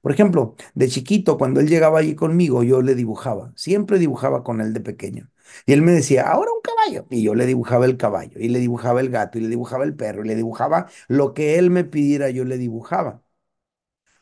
Por 0.01 0.13
ejemplo, 0.13 0.55
de 0.75 0.89
chiquito, 0.89 1.37
cuando 1.39 1.61
él 1.61 1.69
llegaba 1.69 1.99
allí 1.99 2.15
conmigo, 2.15 2.63
yo 2.63 2.81
le 2.83 2.95
dibujaba, 2.95 3.53
siempre 3.57 3.99
dibujaba 3.99 4.43
con 4.45 4.61
él 4.61 4.73
de 4.73 4.81
pequeño. 4.81 5.31
Y 5.67 5.73
él 5.73 5.83
me 5.83 5.93
decía, 5.93 6.23
ahora 6.31 6.51
un 6.53 6.61
caballo. 6.63 7.07
Y 7.11 7.23
yo 7.23 7.35
le 7.35 7.47
dibujaba 7.47 7.87
el 7.87 7.97
caballo, 7.97 8.39
y 8.39 8.49
le 8.49 8.59
dibujaba 8.61 9.01
el 9.01 9.11
gato, 9.11 9.39
y 9.39 9.43
le 9.43 9.49
dibujaba 9.49 9.85
el 9.85 9.95
perro, 9.97 10.25
y 10.25 10.29
le 10.29 10.35
dibujaba 10.37 10.87
lo 11.09 11.35
que 11.35 11.59
él 11.59 11.71
me 11.71 11.85
pidiera, 11.85 12.31
yo 12.31 12.45
le 12.45 12.59
dibujaba. 12.59 13.23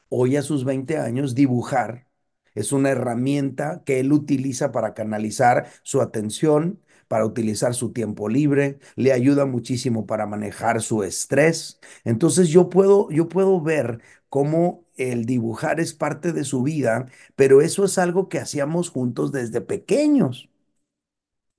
Hoy 0.09 0.37
a 0.37 0.43
sus 0.43 0.65
20 0.65 0.99
años, 0.99 1.35
dibujar 1.35 2.07
es 2.55 2.73
una 2.73 2.91
herramienta 2.91 3.83
que 3.85 3.99
él 4.01 4.13
utiliza 4.13 4.71
para 4.71 4.95
canalizar 4.95 5.67
su 5.83 6.01
atención, 6.01 6.81
para 7.09 7.27
utilizar 7.27 7.75
su 7.75 7.93
tiempo 7.93 8.29
libre, 8.29 8.79
le 8.97 9.13
ayuda 9.13 9.45
muchísimo 9.45 10.07
para 10.07 10.27
manejar 10.27 10.81
su 10.81 11.03
estrés. 11.03 11.81
Entonces 12.05 12.49
yo 12.49 12.69
puedo, 12.71 13.11
yo 13.11 13.29
puedo 13.29 13.61
ver 13.61 14.01
cómo 14.29 14.85
el 14.97 15.25
dibujar 15.27 15.81
es 15.81 15.95
parte 15.95 16.33
de 16.33 16.45
su 16.45 16.63
vida, 16.63 17.07
pero 17.35 17.61
eso 17.61 17.85
es 17.85 17.99
algo 17.99 18.29
que 18.29 18.39
hacíamos 18.39 18.91
juntos 18.91 19.33
desde 19.33 19.61
pequeños, 19.61 20.49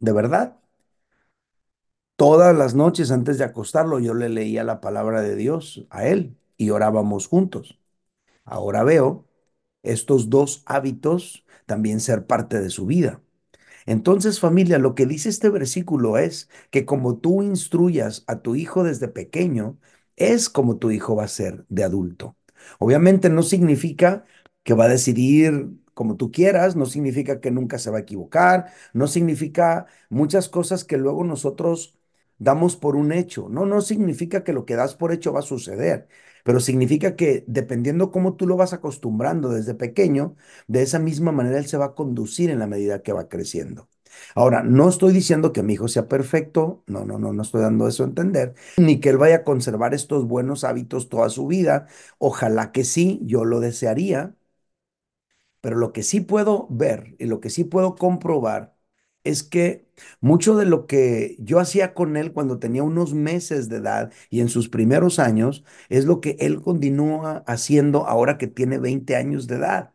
de 0.05 0.13
verdad. 0.13 0.57
Todas 2.15 2.55
las 2.55 2.75
noches 2.75 3.11
antes 3.11 3.37
de 3.37 3.43
acostarlo 3.43 3.99
yo 3.99 4.13
le 4.13 4.29
leía 4.29 4.63
la 4.63 4.79
palabra 4.79 5.21
de 5.21 5.35
Dios 5.35 5.85
a 5.89 6.07
él 6.07 6.37
y 6.57 6.69
orábamos 6.69 7.27
juntos. 7.27 7.79
Ahora 8.45 8.83
veo 8.83 9.27
estos 9.83 10.29
dos 10.29 10.63
hábitos 10.67 11.45
también 11.65 11.99
ser 12.01 12.27
parte 12.27 12.61
de 12.61 12.69
su 12.71 12.85
vida. 12.87 13.21
Entonces, 13.85 14.39
familia, 14.39 14.79
lo 14.79 14.95
que 14.95 15.05
dice 15.07 15.29
este 15.29 15.49
versículo 15.49 16.17
es 16.17 16.49
que 16.71 16.85
como 16.85 17.17
tú 17.19 17.43
instruyas 17.43 18.23
a 18.27 18.41
tu 18.41 18.55
hijo 18.55 18.83
desde 18.83 19.07
pequeño, 19.09 19.79
es 20.17 20.49
como 20.49 20.77
tu 20.77 20.91
hijo 20.91 21.15
va 21.15 21.25
a 21.25 21.27
ser 21.29 21.65
de 21.69 21.83
adulto. 21.83 22.37
Obviamente 22.79 23.29
no 23.29 23.43
significa 23.43 24.25
que 24.63 24.73
va 24.73 24.85
a 24.85 24.89
decidir 24.89 25.69
como 25.95 26.17
tú 26.17 26.31
quieras, 26.31 26.75
no 26.75 26.85
significa 26.85 27.41
que 27.41 27.51
nunca 27.51 27.79
se 27.79 27.89
va 27.91 27.97
a 27.97 28.01
equivocar, 28.01 28.67
no 28.93 29.07
significa 29.07 29.87
muchas 30.09 30.49
cosas 30.49 30.83
que 30.85 30.97
luego 30.97 31.23
nosotros 31.23 31.97
damos 32.37 32.75
por 32.77 32.95
un 32.95 33.11
hecho. 33.13 33.49
No, 33.49 33.65
no 33.65 33.81
significa 33.81 34.43
que 34.43 34.53
lo 34.53 34.65
que 34.65 34.75
das 34.75 34.95
por 34.95 35.11
hecho 35.13 35.33
va 35.33 35.39
a 35.39 35.43
suceder, 35.43 36.07
pero 36.43 36.59
significa 36.59 37.15
que 37.15 37.43
dependiendo 37.47 38.11
cómo 38.11 38.35
tú 38.35 38.47
lo 38.47 38.57
vas 38.57 38.73
acostumbrando 38.73 39.49
desde 39.49 39.73
pequeño, 39.75 40.35
de 40.67 40.83
esa 40.83 40.99
misma 40.99 41.31
manera 41.31 41.57
él 41.57 41.65
se 41.67 41.77
va 41.77 41.85
a 41.85 41.95
conducir 41.95 42.49
en 42.51 42.59
la 42.59 42.67
medida 42.67 43.01
que 43.03 43.13
va 43.13 43.29
creciendo. 43.29 43.89
Ahora, 44.33 44.63
no 44.63 44.87
estoy 44.89 45.13
diciendo 45.13 45.51
que 45.51 45.63
mi 45.63 45.73
hijo 45.73 45.87
sea 45.87 46.07
perfecto, 46.07 46.83
no, 46.87 47.05
no, 47.05 47.19
no, 47.19 47.33
no 47.33 47.41
estoy 47.41 47.61
dando 47.61 47.87
eso 47.87 48.03
a 48.03 48.07
entender, 48.07 48.53
ni 48.77 48.99
que 48.99 49.09
él 49.09 49.17
vaya 49.17 49.37
a 49.37 49.43
conservar 49.43 49.93
estos 49.93 50.25
buenos 50.27 50.63
hábitos 50.63 51.09
toda 51.09 51.29
su 51.29 51.47
vida. 51.47 51.87
Ojalá 52.17 52.71
que 52.71 52.83
sí, 52.85 53.19
yo 53.23 53.43
lo 53.45 53.59
desearía, 53.59 54.35
pero 55.65 55.77
lo 55.77 55.93
que 55.93 56.03
sí 56.03 56.21
puedo 56.21 56.67
ver 56.69 57.15
y 57.19 57.25
lo 57.25 57.41
que 57.41 57.49
sí 57.49 57.63
puedo 57.63 57.95
comprobar 57.95 58.77
es 59.23 59.41
que 59.43 59.89
mucho 60.21 60.55
de 60.55 60.65
lo 60.67 60.85
que 60.85 61.35
yo 61.39 61.59
hacía 61.59 61.95
con 61.95 62.17
él 62.17 62.33
cuando 62.33 62.59
tenía 62.59 62.83
unos 62.83 63.15
meses 63.15 63.67
de 63.69 63.77
edad 63.77 64.13
y 64.29 64.41
en 64.41 64.49
sus 64.49 64.69
primeros 64.69 65.17
años 65.17 65.63
es 65.89 66.05
lo 66.05 66.21
que 66.21 66.37
él 66.39 66.61
continúa 66.61 67.43
haciendo 67.47 68.07
ahora 68.07 68.37
que 68.37 68.45
tiene 68.47 68.77
20 68.77 69.15
años 69.15 69.47
de 69.47 69.55
edad. 69.55 69.94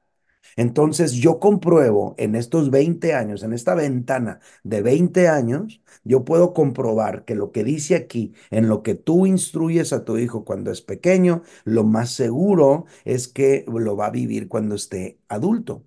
Entonces 0.61 1.13
yo 1.15 1.39
compruebo 1.41 2.15
en 2.19 2.35
estos 2.35 2.71
20 2.71 3.15
años, 3.15 3.43
en 3.43 3.53
esta 3.55 3.75
ventana 3.75 4.41
de 4.63 4.83
20 4.83 5.27
años, 5.29 5.81
yo 6.05 6.25
puedo 6.25 6.53
comprobar 6.53 7.25
que 7.25 7.35
lo 7.35 7.51
que 7.51 7.65
dice 7.65 7.95
aquí, 7.97 8.35
en 8.51 8.69
lo 8.69 8.83
que 8.83 8.95
tú 8.95 9.27
instruyes 9.27 9.93
a 9.95 10.05
tu 10.05 10.19
hijo 10.19 10.45
cuando 10.45 10.71
es 10.71 10.83
pequeño, 10.83 11.43
lo 11.65 11.85
más 11.85 12.11
seguro 12.13 12.85
es 13.05 13.29
que 13.29 13.65
lo 13.69 13.97
va 13.97 14.07
a 14.07 14.11
vivir 14.11 14.49
cuando 14.49 14.75
esté 14.75 15.19
adulto. 15.29 15.85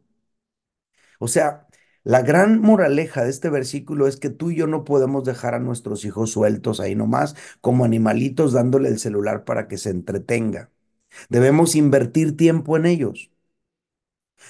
O 1.19 1.27
sea, 1.27 1.67
la 2.03 2.21
gran 2.21 2.59
moraleja 2.61 3.23
de 3.23 3.29
este 3.29 3.49
versículo 3.49 4.07
es 4.07 4.17
que 4.17 4.29
tú 4.29 4.51
y 4.51 4.55
yo 4.57 4.67
no 4.67 4.83
podemos 4.83 5.23
dejar 5.23 5.53
a 5.55 5.59
nuestros 5.59 6.03
hijos 6.05 6.31
sueltos 6.31 6.79
ahí 6.79 6.95
nomás, 6.95 7.35
como 7.61 7.85
animalitos 7.85 8.53
dándole 8.53 8.89
el 8.89 8.99
celular 8.99 9.45
para 9.45 9.67
que 9.67 9.77
se 9.77 9.89
entretenga. 9.89 10.71
Debemos 11.29 11.75
invertir 11.75 12.37
tiempo 12.37 12.77
en 12.77 12.87
ellos, 12.87 13.31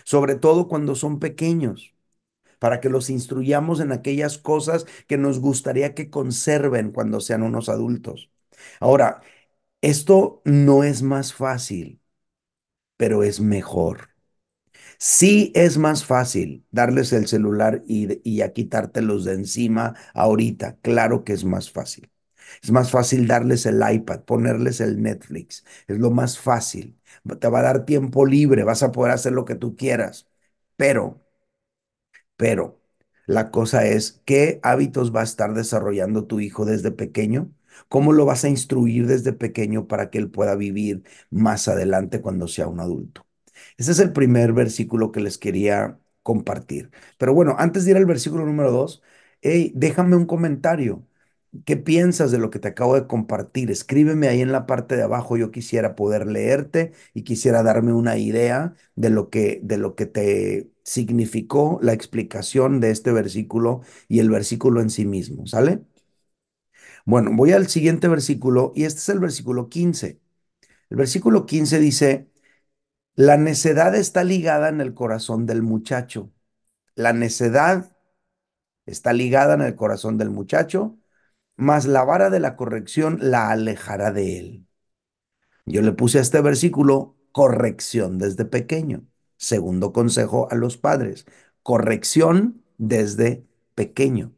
sobre 0.03 0.35
todo 0.35 0.67
cuando 0.67 0.95
son 0.95 1.19
pequeños, 1.19 1.93
para 2.59 2.79
que 2.81 2.89
los 2.89 3.09
instruyamos 3.09 3.79
en 3.81 3.91
aquellas 3.91 4.37
cosas 4.37 4.85
que 5.07 5.17
nos 5.17 5.39
gustaría 5.39 5.95
que 5.95 6.09
conserven 6.09 6.91
cuando 6.91 7.19
sean 7.21 7.43
unos 7.43 7.69
adultos. 7.69 8.31
Ahora, 8.79 9.21
esto 9.81 10.41
no 10.45 10.83
es 10.85 11.03
más 11.03 11.33
fácil, 11.33 12.01
pero 12.97 13.23
es 13.23 13.39
mejor. 13.39 14.09
Sí 14.97 15.51
es 15.55 15.77
más 15.77 16.05
fácil 16.05 16.65
darles 16.71 17.13
el 17.13 17.27
celular 17.27 17.83
y, 17.87 18.19
y 18.29 18.37
ya 18.37 18.53
quitártelos 18.53 19.25
de 19.25 19.33
encima 19.33 19.95
ahorita. 20.13 20.77
Claro 20.81 21.23
que 21.23 21.33
es 21.33 21.45
más 21.45 21.71
fácil. 21.71 22.11
Es 22.63 22.71
más 22.71 22.91
fácil 22.91 23.27
darles 23.27 23.65
el 23.65 23.81
iPad, 23.89 24.21
ponerles 24.23 24.81
el 24.81 25.01
Netflix. 25.01 25.65
Es 25.87 25.99
lo 25.99 26.11
más 26.11 26.39
fácil. 26.39 26.97
Te 27.39 27.47
va 27.49 27.59
a 27.59 27.63
dar 27.63 27.85
tiempo 27.85 28.25
libre, 28.25 28.63
vas 28.63 28.83
a 28.83 28.91
poder 28.91 29.11
hacer 29.13 29.33
lo 29.33 29.45
que 29.45 29.55
tú 29.55 29.75
quieras. 29.75 30.29
Pero, 30.75 31.21
pero, 32.35 32.81
la 33.25 33.51
cosa 33.51 33.85
es, 33.87 34.21
¿qué 34.25 34.59
hábitos 34.63 35.15
va 35.15 35.21
a 35.21 35.23
estar 35.23 35.53
desarrollando 35.53 36.25
tu 36.27 36.39
hijo 36.39 36.65
desde 36.65 36.91
pequeño? 36.91 37.51
¿Cómo 37.89 38.11
lo 38.13 38.25
vas 38.25 38.43
a 38.43 38.49
instruir 38.49 39.07
desde 39.07 39.33
pequeño 39.33 39.87
para 39.87 40.09
que 40.09 40.17
él 40.19 40.29
pueda 40.29 40.55
vivir 40.55 41.03
más 41.31 41.67
adelante 41.67 42.21
cuando 42.21 42.47
sea 42.47 42.67
un 42.67 42.79
adulto? 42.79 43.25
Ese 43.77 43.91
es 43.91 43.99
el 43.99 44.13
primer 44.13 44.53
versículo 44.53 45.11
que 45.11 45.21
les 45.21 45.37
quería 45.37 45.99
compartir. 46.23 46.91
Pero 47.17 47.33
bueno, 47.33 47.55
antes 47.59 47.85
de 47.85 47.91
ir 47.91 47.97
al 47.97 48.05
versículo 48.05 48.45
número 48.45 48.71
dos, 48.71 49.01
hey, 49.41 49.71
déjame 49.75 50.15
un 50.15 50.25
comentario. 50.25 51.07
¿Qué 51.65 51.77
piensas 51.77 52.31
de 52.31 52.39
lo 52.39 52.49
que 52.49 52.57
te 52.59 52.67
acabo 52.69 52.95
de 52.95 53.05
compartir? 53.07 53.69
Escríbeme 53.69 54.27
ahí 54.27 54.41
en 54.41 54.51
la 54.51 54.65
parte 54.65 54.95
de 54.95 55.03
abajo. 55.03 55.37
Yo 55.37 55.51
quisiera 55.51 55.95
poder 55.95 56.25
leerte 56.27 56.93
y 57.13 57.23
quisiera 57.23 57.61
darme 57.61 57.93
una 57.93 58.17
idea 58.17 58.73
de 58.95 59.09
lo 59.11 59.29
que, 59.29 59.59
de 59.63 59.77
lo 59.77 59.95
que 59.95 60.07
te 60.07 60.71
significó 60.83 61.79
la 61.83 61.93
explicación 61.93 62.79
de 62.79 62.89
este 62.91 63.11
versículo 63.11 63.81
y 64.07 64.19
el 64.19 64.29
versículo 64.31 64.81
en 64.81 64.89
sí 64.89 65.05
mismo. 65.05 65.45
¿Sale? 65.45 65.81
Bueno, 67.05 67.31
voy 67.33 67.51
al 67.53 67.67
siguiente 67.67 68.07
versículo 68.07 68.71
y 68.75 68.85
este 68.85 68.99
es 68.99 69.09
el 69.09 69.19
versículo 69.19 69.69
15. 69.69 70.19
El 70.89 70.97
versículo 70.97 71.45
15 71.45 71.79
dice, 71.79 72.29
la 73.15 73.37
necedad 73.37 73.95
está 73.95 74.23
ligada 74.23 74.69
en 74.69 74.81
el 74.81 74.93
corazón 74.93 75.45
del 75.47 75.63
muchacho. 75.63 76.31
La 76.95 77.13
necedad 77.13 77.97
está 78.85 79.13
ligada 79.13 79.55
en 79.55 79.61
el 79.61 79.75
corazón 79.75 80.17
del 80.17 80.29
muchacho, 80.31 80.97
mas 81.57 81.85
la 81.85 82.03
vara 82.03 82.29
de 82.29 82.39
la 82.39 82.55
corrección 82.55 83.17
la 83.21 83.51
alejará 83.51 84.11
de 84.11 84.39
él. 84.39 84.67
Yo 85.65 85.81
le 85.81 85.93
puse 85.93 86.19
a 86.19 86.21
este 86.21 86.41
versículo 86.41 87.17
corrección 87.31 88.17
desde 88.17 88.45
pequeño. 88.45 89.05
Segundo 89.37 89.93
consejo 89.93 90.47
a 90.51 90.55
los 90.55 90.77
padres, 90.77 91.25
corrección 91.63 92.63
desde 92.77 93.45
pequeño. 93.75 94.33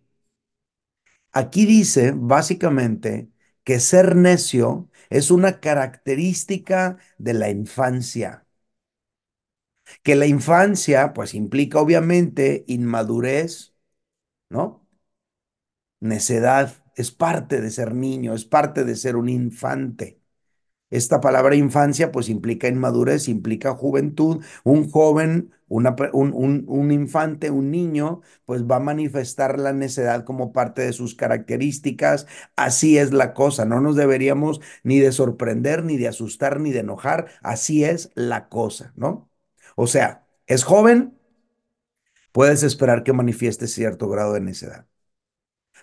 Aquí 1.31 1.65
dice 1.65 2.13
básicamente 2.15 3.29
que 3.63 3.79
ser 3.79 4.15
necio 4.15 4.89
es 5.10 5.31
una 5.31 5.60
característica 5.60 6.98
de 7.17 7.34
la 7.34 7.50
infancia 7.50 8.45
que 10.03 10.15
la 10.15 10.25
infancia 10.27 11.13
pues 11.13 11.34
implica 11.34 11.79
obviamente 11.79 12.63
inmadurez, 12.67 13.74
¿no? 14.50 14.88
Necedad, 16.00 16.84
es 16.95 17.11
parte 17.11 17.61
de 17.61 17.71
ser 17.71 17.93
niño, 17.93 18.33
es 18.33 18.45
parte 18.45 18.83
de 18.85 18.95
ser 18.95 19.15
un 19.15 19.29
infante. 19.29 20.19
Esta 20.91 21.19
palabra 21.19 21.55
infancia 21.55 22.11
pues 22.11 22.29
implica 22.29 22.67
inmadurez, 22.67 23.27
implica 23.27 23.73
juventud. 23.75 24.43
Un 24.63 24.89
joven, 24.89 25.51
una, 25.67 25.95
un, 26.13 26.31
un, 26.33 26.63
un, 26.67 26.91
infante, 26.91 27.49
un 27.51 27.71
niño, 27.71 28.21
pues 28.45 28.63
va 28.65 28.77
a 28.77 28.79
manifestar 28.79 29.59
la 29.59 29.73
necedad 29.73 30.23
como 30.23 30.53
parte 30.53 30.83
de 30.83 30.93
sus 30.93 31.15
características. 31.15 32.27
Así 32.55 32.97
es 32.97 33.11
la 33.13 33.33
cosa, 33.33 33.65
no 33.65 33.81
nos 33.81 33.95
deberíamos 33.95 34.61
ni 34.83 34.99
de 34.99 35.11
sorprender, 35.11 35.83
ni 35.83 35.97
de 35.97 36.07
asustar, 36.07 36.59
ni 36.61 36.71
de 36.71 36.79
enojar. 36.79 37.27
Así 37.41 37.83
es 37.83 38.11
la 38.15 38.47
cosa, 38.49 38.93
¿no? 38.95 39.29
O 39.75 39.87
sea, 39.87 40.25
es 40.47 40.63
joven, 40.63 41.17
puedes 42.31 42.61
esperar 42.63 43.03
que 43.03 43.13
manifieste 43.13 43.67
cierto 43.67 44.07
grado 44.09 44.33
de 44.33 44.41
necedad. 44.41 44.85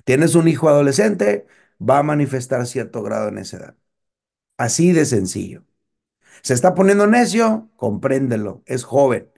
Tienes 0.04 0.34
un 0.34 0.48
hijo 0.48 0.68
adolescente, 0.68 1.46
va 1.80 1.98
a 1.98 2.02
manifestar 2.02 2.66
cierto 2.66 3.02
grado 3.02 3.26
de 3.26 3.32
necedad. 3.32 3.76
Así 4.56 4.92
de 4.92 5.04
sencillo. 5.06 5.64
Se 6.42 6.54
está 6.54 6.74
poniendo 6.74 7.06
necio, 7.06 7.70
compréndelo, 7.76 8.62
es 8.66 8.84
joven. 8.84 9.30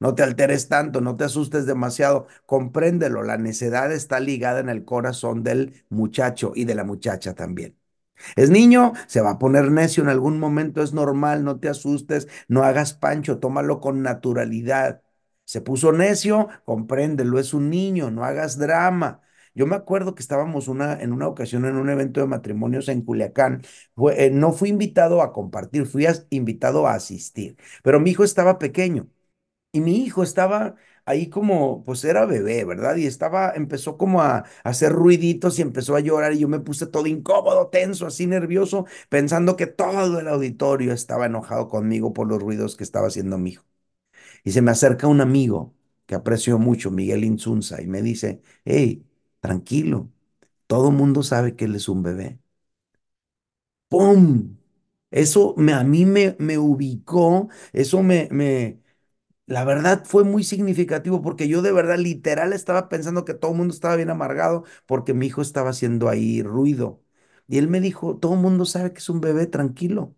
No 0.00 0.14
te 0.14 0.22
alteres 0.22 0.68
tanto, 0.68 1.00
no 1.00 1.16
te 1.16 1.24
asustes 1.24 1.66
demasiado, 1.66 2.26
compréndelo. 2.46 3.22
La 3.22 3.38
necedad 3.38 3.92
está 3.92 4.20
ligada 4.20 4.60
en 4.60 4.68
el 4.68 4.84
corazón 4.84 5.42
del 5.44 5.84
muchacho 5.90 6.52
y 6.54 6.64
de 6.64 6.74
la 6.74 6.84
muchacha 6.84 7.34
también. 7.34 7.78
Es 8.36 8.50
niño, 8.50 8.92
se 9.06 9.20
va 9.20 9.32
a 9.32 9.38
poner 9.38 9.70
necio 9.70 10.02
en 10.02 10.08
algún 10.08 10.38
momento, 10.38 10.82
es 10.82 10.92
normal, 10.92 11.44
no 11.44 11.58
te 11.60 11.68
asustes, 11.68 12.28
no 12.48 12.62
hagas 12.62 12.94
pancho, 12.94 13.38
tómalo 13.38 13.80
con 13.80 14.02
naturalidad. 14.02 15.02
Se 15.44 15.60
puso 15.60 15.92
necio, 15.92 16.48
compréndelo, 16.64 17.38
es 17.38 17.54
un 17.54 17.70
niño, 17.70 18.10
no 18.10 18.24
hagas 18.24 18.58
drama. 18.58 19.22
Yo 19.54 19.66
me 19.66 19.76
acuerdo 19.76 20.14
que 20.14 20.22
estábamos 20.22 20.68
una, 20.68 20.94
en 21.00 21.12
una 21.12 21.28
ocasión 21.28 21.64
en 21.66 21.76
un 21.76 21.88
evento 21.90 22.20
de 22.20 22.26
matrimonios 22.26 22.88
en 22.88 23.02
Culiacán. 23.02 23.62
Eh, 24.16 24.30
no 24.30 24.52
fui 24.52 24.70
invitado 24.70 25.22
a 25.22 25.32
compartir, 25.32 25.86
fui 25.86 26.06
invitado 26.30 26.86
a 26.86 26.94
asistir, 26.94 27.56
pero 27.82 28.00
mi 28.00 28.10
hijo 28.10 28.24
estaba 28.24 28.58
pequeño. 28.58 29.08
Y 29.74 29.80
mi 29.80 29.96
hijo 30.04 30.22
estaba 30.22 30.76
ahí 31.06 31.28
como, 31.30 31.82
pues 31.84 32.04
era 32.04 32.26
bebé, 32.26 32.64
¿verdad? 32.64 32.96
Y 32.96 33.06
estaba, 33.06 33.52
empezó 33.54 33.96
como 33.96 34.20
a, 34.22 34.38
a 34.38 34.44
hacer 34.64 34.92
ruiditos 34.92 35.58
y 35.58 35.62
empezó 35.62 35.96
a 35.96 36.00
llorar 36.00 36.34
y 36.34 36.40
yo 36.40 36.48
me 36.48 36.60
puse 36.60 36.86
todo 36.86 37.06
incómodo, 37.06 37.68
tenso, 37.68 38.06
así 38.06 38.26
nervioso, 38.26 38.84
pensando 39.08 39.56
que 39.56 39.66
todo 39.66 40.20
el 40.20 40.28
auditorio 40.28 40.92
estaba 40.92 41.26
enojado 41.26 41.68
conmigo 41.68 42.12
por 42.12 42.28
los 42.28 42.42
ruidos 42.42 42.76
que 42.76 42.84
estaba 42.84 43.06
haciendo 43.08 43.38
mi 43.38 43.50
hijo. 43.50 43.64
Y 44.44 44.52
se 44.52 44.62
me 44.62 44.70
acerca 44.70 45.06
un 45.06 45.20
amigo 45.20 45.74
que 46.06 46.14
aprecio 46.14 46.58
mucho, 46.58 46.90
Miguel 46.90 47.24
Insunza, 47.24 47.80
y 47.82 47.86
me 47.86 48.02
dice, 48.02 48.42
hey, 48.64 49.04
tranquilo, 49.42 50.10
todo 50.68 50.92
mundo 50.92 51.22
sabe 51.24 51.56
que 51.56 51.66
él 51.66 51.76
es 51.76 51.88
un 51.90 52.02
bebé. 52.04 52.40
¡Pum! 53.88 54.56
Eso 55.10 55.54
me, 55.58 55.74
a 55.74 55.84
mí 55.84 56.06
me, 56.06 56.36
me 56.38 56.56
ubicó, 56.58 57.48
eso 57.74 58.02
me, 58.02 58.28
me, 58.30 58.80
la 59.46 59.64
verdad 59.64 60.04
fue 60.06 60.24
muy 60.24 60.44
significativo 60.44 61.22
porque 61.22 61.48
yo 61.48 61.62
de 61.62 61.72
verdad 61.72 61.98
literal 61.98 62.52
estaba 62.54 62.88
pensando 62.88 63.24
que 63.24 63.34
todo 63.34 63.52
el 63.52 63.58
mundo 63.58 63.74
estaba 63.74 63.96
bien 63.96 64.10
amargado 64.10 64.64
porque 64.86 65.14
mi 65.14 65.26
hijo 65.26 65.42
estaba 65.42 65.70
haciendo 65.70 66.08
ahí 66.10 66.42
ruido. 66.42 67.02
Y 67.48 67.58
él 67.58 67.68
me 67.68 67.80
dijo, 67.80 68.18
todo 68.18 68.34
el 68.34 68.40
mundo 68.40 68.64
sabe 68.66 68.92
que 68.92 68.98
es 69.00 69.08
un 69.10 69.20
bebé 69.22 69.46
tranquilo. 69.48 70.16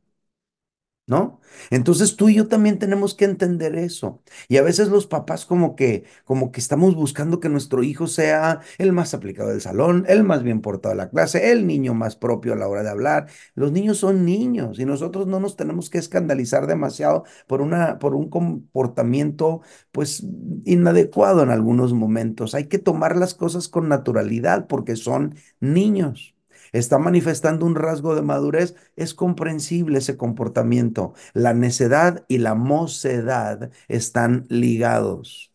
¿No? 1.06 1.40
Entonces 1.70 2.16
tú 2.16 2.28
y 2.30 2.34
yo 2.36 2.48
también 2.48 2.78
tenemos 2.78 3.14
que 3.14 3.26
entender 3.26 3.76
eso. 3.76 4.22
Y 4.48 4.56
a 4.56 4.62
veces 4.62 4.88
los 4.88 5.06
papás 5.06 5.44
como 5.44 5.76
que 5.76 6.04
como 6.24 6.50
que 6.50 6.60
estamos 6.60 6.94
buscando 6.94 7.40
que 7.40 7.48
nuestro 7.50 7.82
hijo 7.82 8.06
sea 8.06 8.60
el 8.78 8.92
más 8.92 9.12
aplicado 9.14 9.50
del 9.50 9.60
salón, 9.60 10.04
el 10.08 10.24
más 10.24 10.42
bien 10.42 10.60
portado 10.62 10.94
de 10.94 10.98
la 10.98 11.10
clase, 11.10 11.52
el 11.52 11.66
niño 11.66 11.92
más 11.94 12.16
propio 12.16 12.54
a 12.54 12.56
la 12.56 12.68
hora 12.68 12.82
de 12.82 12.90
hablar. 12.90 13.26
Los 13.54 13.70
niños 13.72 13.98
son 13.98 14.24
niños 14.24 14.78
y 14.78 14.86
nosotros 14.86 15.26
no 15.26 15.40
nos 15.40 15.56
tenemos 15.56 15.90
que 15.90 15.98
escandalizar 15.98 16.66
demasiado 16.66 17.24
por 17.46 17.60
una 17.60 17.98
por 17.98 18.14
un 18.14 18.28
comportamiento 18.30 19.60
pues 19.92 20.24
inadecuado 20.64 21.42
en 21.42 21.50
algunos 21.50 21.92
momentos. 21.92 22.54
Hay 22.54 22.66
que 22.68 22.78
tomar 22.78 23.16
las 23.16 23.34
cosas 23.34 23.68
con 23.68 23.88
naturalidad 23.88 24.66
porque 24.66 24.96
son 24.96 25.34
niños 25.60 26.33
está 26.74 26.98
manifestando 26.98 27.66
un 27.66 27.76
rasgo 27.76 28.14
de 28.14 28.22
madurez, 28.22 28.74
es 28.96 29.14
comprensible 29.14 29.98
ese 29.98 30.16
comportamiento. 30.16 31.14
La 31.32 31.54
necedad 31.54 32.24
y 32.28 32.38
la 32.38 32.54
mocedad 32.54 33.70
están 33.88 34.46
ligados. 34.50 35.52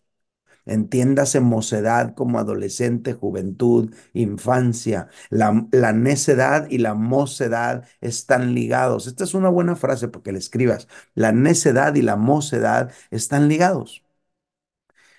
Entiéndase 0.65 1.39
mocedad 1.41 2.13
como 2.15 2.39
adolescente, 2.39 3.13
juventud, 3.13 3.93
infancia. 4.13 5.09
La, 5.29 5.67
la, 5.71 5.93
necedad 5.93 6.67
y 6.69 6.77
la 6.77 6.93
mocedad 6.93 7.85
están 8.01 8.53
ligados. 8.53 9.07
Esta 9.07 9.23
es 9.23 9.33
una 9.33 9.49
buena 9.49 9.75
frase 9.75 10.07
porque 10.09 10.31
la 10.31 10.37
escribas. 10.39 10.87
La 11.15 11.31
necedad 11.31 11.95
y 11.95 12.01
la 12.03 12.15
mocedad 12.17 12.91
están 13.11 13.47
ligados. 13.49 14.03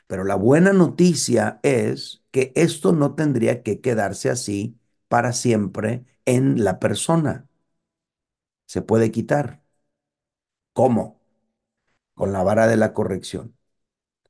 Pero 0.06 0.24
la 0.24 0.34
buena 0.34 0.72
noticia 0.72 1.60
es 1.62 2.22
que 2.30 2.52
esto 2.56 2.92
no 2.92 3.14
tendría 3.14 3.62
que 3.62 3.80
quedarse 3.80 4.30
así 4.30 4.79
para 5.10 5.34
siempre 5.34 6.06
en 6.26 6.64
la 6.64 6.80
persona. 6.80 7.48
Se 8.66 8.80
puede 8.82 9.10
quitar. 9.10 9.62
¿Cómo? 10.72 11.20
Con 12.14 12.32
la 12.32 12.42
vara 12.42 12.68
de 12.68 12.76
la 12.76 12.94
corrección. 12.94 13.56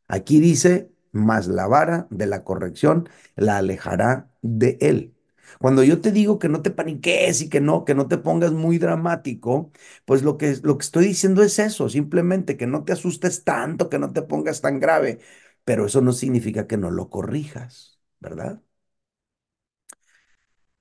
Aquí 0.09 0.41
dice, 0.41 0.93
más 1.13 1.49
la 1.49 1.67
vara 1.69 2.09
de 2.11 2.27
la 2.27 2.45
corrección 2.45 3.09
la 3.37 3.59
alejará 3.59 4.31
de 4.43 4.79
él. 4.83 5.15
Cuando 5.61 5.85
yo 5.85 6.01
te 6.01 6.13
digo 6.13 6.39
que 6.39 6.49
no 6.49 6.63
te 6.63 6.71
paniques 6.73 7.43
y 7.43 7.49
que 7.51 7.61
no, 7.61 7.85
que 7.85 7.95
no 7.95 8.09
te 8.09 8.19
pongas 8.19 8.53
muy 8.53 8.79
dramático, 8.79 9.73
pues 10.07 10.23
lo 10.23 10.39
que, 10.39 10.57
lo 10.63 10.79
que 10.79 10.85
estoy 10.85 11.07
diciendo 11.07 11.43
es 11.43 11.59
eso, 11.61 11.89
simplemente 11.91 12.57
que 12.57 12.67
no 12.69 12.85
te 12.85 12.93
asustes 12.95 13.45
tanto, 13.45 13.89
que 13.91 13.99
no 14.01 14.13
te 14.13 14.23
pongas 14.23 14.61
tan 14.63 14.81
grave, 14.81 15.21
pero 15.65 15.87
eso 15.87 16.01
no 16.03 16.13
significa 16.13 16.67
que 16.69 16.77
no 16.79 16.91
lo 16.91 17.11
corrijas, 17.11 18.01
¿verdad? 18.21 18.63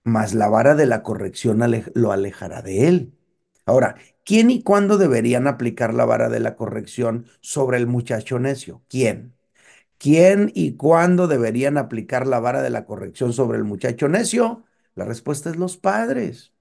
Mas 0.10 0.34
la 0.34 0.50
vara 0.50 0.76
de 0.76 0.86
la 0.88 1.04
corrección 1.04 1.60
lo 1.94 2.12
alejará 2.12 2.62
de 2.62 2.88
él. 2.88 3.14
Ahora, 3.66 3.96
¿quién 4.26 4.50
y 4.50 4.64
cuándo 4.64 4.98
deberían 4.98 5.48
aplicar 5.48 5.94
la 5.94 6.06
vara 6.06 6.30
de 6.30 6.40
la 6.40 6.56
corrección 6.56 7.26
sobre 7.42 7.78
el 7.78 7.88
muchacho 7.88 8.40
necio? 8.40 8.84
¿Quién? 8.90 9.36
¿Quién 10.00 10.52
y 10.56 10.78
cuándo 10.78 11.28
deberían 11.28 11.78
aplicar 11.78 12.28
la 12.28 12.40
vara 12.40 12.62
de 12.62 12.72
la 12.72 12.86
corrección 12.86 13.34
sobre 13.34 13.58
el 13.60 13.66
muchacho 13.66 14.10
necio? 14.10 14.66
La 14.96 15.06
respuesta 15.06 15.50
es 15.52 15.58
los 15.58 15.78
padres. 15.78 16.54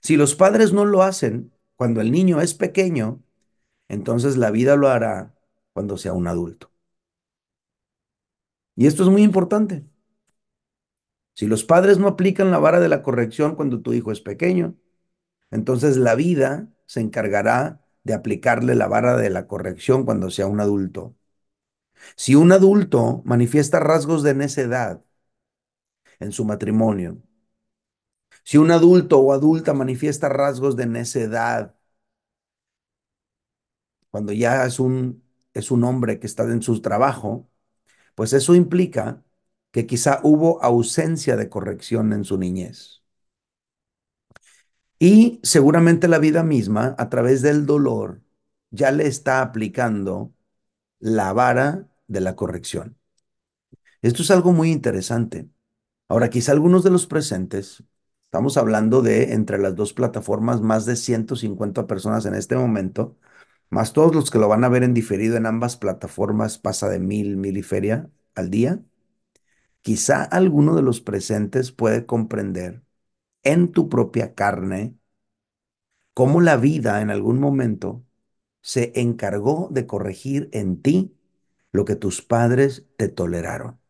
Si 0.00 0.16
los 0.16 0.34
padres 0.34 0.72
no 0.72 0.84
lo 0.86 1.02
hacen 1.02 1.52
cuando 1.76 2.00
el 2.00 2.10
niño 2.10 2.40
es 2.40 2.54
pequeño, 2.54 3.22
entonces 3.88 4.36
la 4.38 4.50
vida 4.52 4.76
lo 4.76 4.88
hará 4.88 5.34
cuando 5.74 5.98
sea 5.98 6.12
un 6.14 6.28
adulto. 6.28 6.72
Y 8.76 8.86
esto 8.86 9.02
es 9.02 9.08
muy 9.10 9.22
importante. 9.22 9.84
Si 11.36 11.46
los 11.46 11.64
padres 11.64 11.98
no 12.00 12.08
aplican 12.08 12.50
la 12.52 12.58
vara 12.58 12.80
de 12.80 12.88
la 12.90 13.04
corrección 13.04 13.56
cuando 13.56 13.82
tu 13.82 13.94
hijo 13.94 14.12
es 14.12 14.22
pequeño, 14.22 14.76
entonces 15.52 15.96
la 15.98 16.14
vida 16.16 16.70
se 16.86 17.00
encargará 17.00 17.82
de 18.04 18.14
aplicarle 18.14 18.74
la 18.76 18.88
vara 18.88 19.16
de 19.16 19.30
la 19.30 19.46
corrección 19.48 20.04
cuando 20.06 20.30
sea 20.30 20.46
un 20.48 20.60
adulto. 20.60 21.16
Si 22.16 22.34
un 22.34 22.52
adulto 22.52 23.22
manifiesta 23.24 23.80
rasgos 23.80 24.22
de 24.24 24.34
necedad 24.34 25.04
en 26.20 26.30
su 26.32 26.44
matrimonio, 26.44 27.22
si 28.44 28.56
un 28.58 28.70
adulto 28.70 29.18
o 29.20 29.32
adulta 29.34 29.74
manifiesta 29.74 30.28
rasgos 30.30 30.74
de 30.76 30.86
necedad 30.86 31.74
cuando 34.10 34.32
ya 34.32 34.64
es 34.66 34.80
un, 34.80 35.22
es 35.54 35.70
un 35.70 35.84
hombre 35.84 36.18
que 36.20 36.26
está 36.26 36.44
en 36.44 36.62
su 36.62 36.80
trabajo, 36.80 37.48
pues 38.16 38.34
eso 38.34 38.56
implica 38.56 39.24
que 39.76 39.86
quizá 39.86 40.20
hubo 40.22 40.62
ausencia 40.64 41.36
de 41.36 41.50
corrección 41.50 42.14
en 42.14 42.24
su 42.24 42.38
niñez. 42.38 43.02
Y 44.98 45.40
seguramente 45.42 46.08
la 46.08 46.18
vida 46.18 46.42
misma, 46.42 46.94
a 46.98 47.08
través 47.10 47.42
del 47.42 47.66
dolor, 47.66 48.22
ya 48.70 48.90
le 48.92 49.06
está 49.06 49.42
aplicando 49.42 50.34
la 51.00 51.32
vara 51.32 51.88
de 52.08 52.20
la 52.20 52.36
corrección. 52.36 52.98
Esto 54.02 54.22
es 54.22 54.30
algo 54.30 54.52
muy 54.52 54.70
interesante. 54.70 55.48
Ahora, 56.08 56.30
quizá 56.30 56.52
algunos 56.52 56.84
de 56.84 56.90
los 56.90 57.06
presentes, 57.06 57.84
estamos 58.26 58.56
hablando 58.56 59.02
de 59.02 59.34
entre 59.34 59.58
las 59.58 59.76
dos 59.76 59.92
plataformas, 59.94 60.60
más 60.62 60.86
de 60.86 60.96
150 60.96 61.86
personas 61.86 62.26
en 62.26 62.34
este 62.34 62.56
momento, 62.56 63.18
más 63.70 63.92
todos 63.92 64.14
los 64.14 64.30
que 64.30 64.38
lo 64.38 64.48
van 64.48 64.64
a 64.64 64.68
ver 64.68 64.84
en 64.84 64.94
diferido 64.94 65.36
en 65.36 65.46
ambas 65.46 65.76
plataformas, 65.76 66.58
pasa 66.58 66.88
de 66.88 67.00
mil, 67.00 67.36
mil 67.36 67.56
y 67.58 67.62
feria 67.62 68.10
al 68.34 68.50
día. 68.50 68.80
Quizá 69.86 70.22
alguno 70.24 70.74
de 70.74 70.82
los 70.82 71.00
presentes 71.00 71.70
puede 71.72 72.06
comprender 72.06 72.82
en 73.44 73.72
tu 73.72 73.88
propia 73.88 74.34
carne 74.34 74.96
cómo 76.14 76.40
la 76.40 76.56
vida 76.56 77.00
en 77.02 77.10
algún 77.10 77.38
momento 77.40 78.04
se 78.62 78.92
encargó 78.96 79.68
de 79.72 79.86
corregir 79.86 80.48
en 80.52 80.82
ti 80.82 81.16
lo 81.72 81.84
que 81.84 81.96
tus 81.96 82.22
padres 82.22 82.86
te 82.96 83.08
toleraron. 83.08 83.80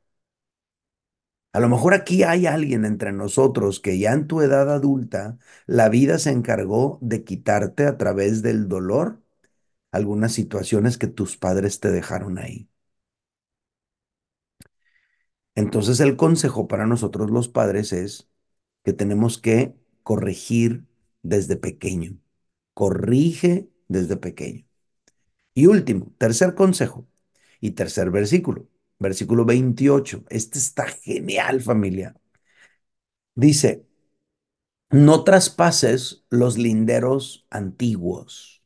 A 1.52 1.58
lo 1.60 1.68
mejor 1.68 1.94
aquí 1.94 2.22
hay 2.22 2.46
alguien 2.46 2.84
entre 2.84 3.12
nosotros 3.12 3.80
que 3.80 3.98
ya 3.98 4.12
en 4.12 4.26
tu 4.28 4.42
edad 4.42 4.70
adulta 4.72 5.38
la 5.66 5.88
vida 5.88 6.18
se 6.18 6.30
encargó 6.30 6.98
de 7.02 7.24
quitarte 7.24 7.86
a 7.86 7.96
través 7.96 8.42
del 8.42 8.68
dolor 8.68 9.20
algunas 9.92 10.32
situaciones 10.34 10.98
que 10.98 11.08
tus 11.08 11.36
padres 11.38 11.80
te 11.80 11.90
dejaron 11.92 12.38
ahí. 12.38 12.68
Entonces 15.56 16.00
el 16.00 16.16
consejo 16.16 16.68
para 16.68 16.86
nosotros 16.86 17.30
los 17.30 17.48
padres 17.48 17.92
es 17.92 18.28
que 18.84 18.92
tenemos 18.92 19.38
que 19.38 19.74
corregir 20.04 20.86
desde 21.22 21.56
pequeño. 21.56 22.18
Corrige 22.74 23.70
desde 23.88 24.16
pequeño. 24.16 24.66
Y 25.54 25.66
último, 25.66 26.12
tercer 26.18 26.54
consejo 26.54 27.08
y 27.60 27.72
tercer 27.72 28.10
versículo, 28.10 28.68
versículo 28.98 29.44
28. 29.46 30.24
Este 30.30 30.58
está 30.58 30.86
genial 30.86 31.62
familia. 31.62 32.14
Dice, 33.36 33.86
no 34.90 35.24
traspases 35.24 36.24
los 36.30 36.58
linderos 36.58 37.46
antiguos 37.50 38.64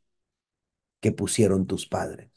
que 1.00 1.12
pusieron 1.12 1.66
tus 1.66 1.86
padres. 1.86 2.30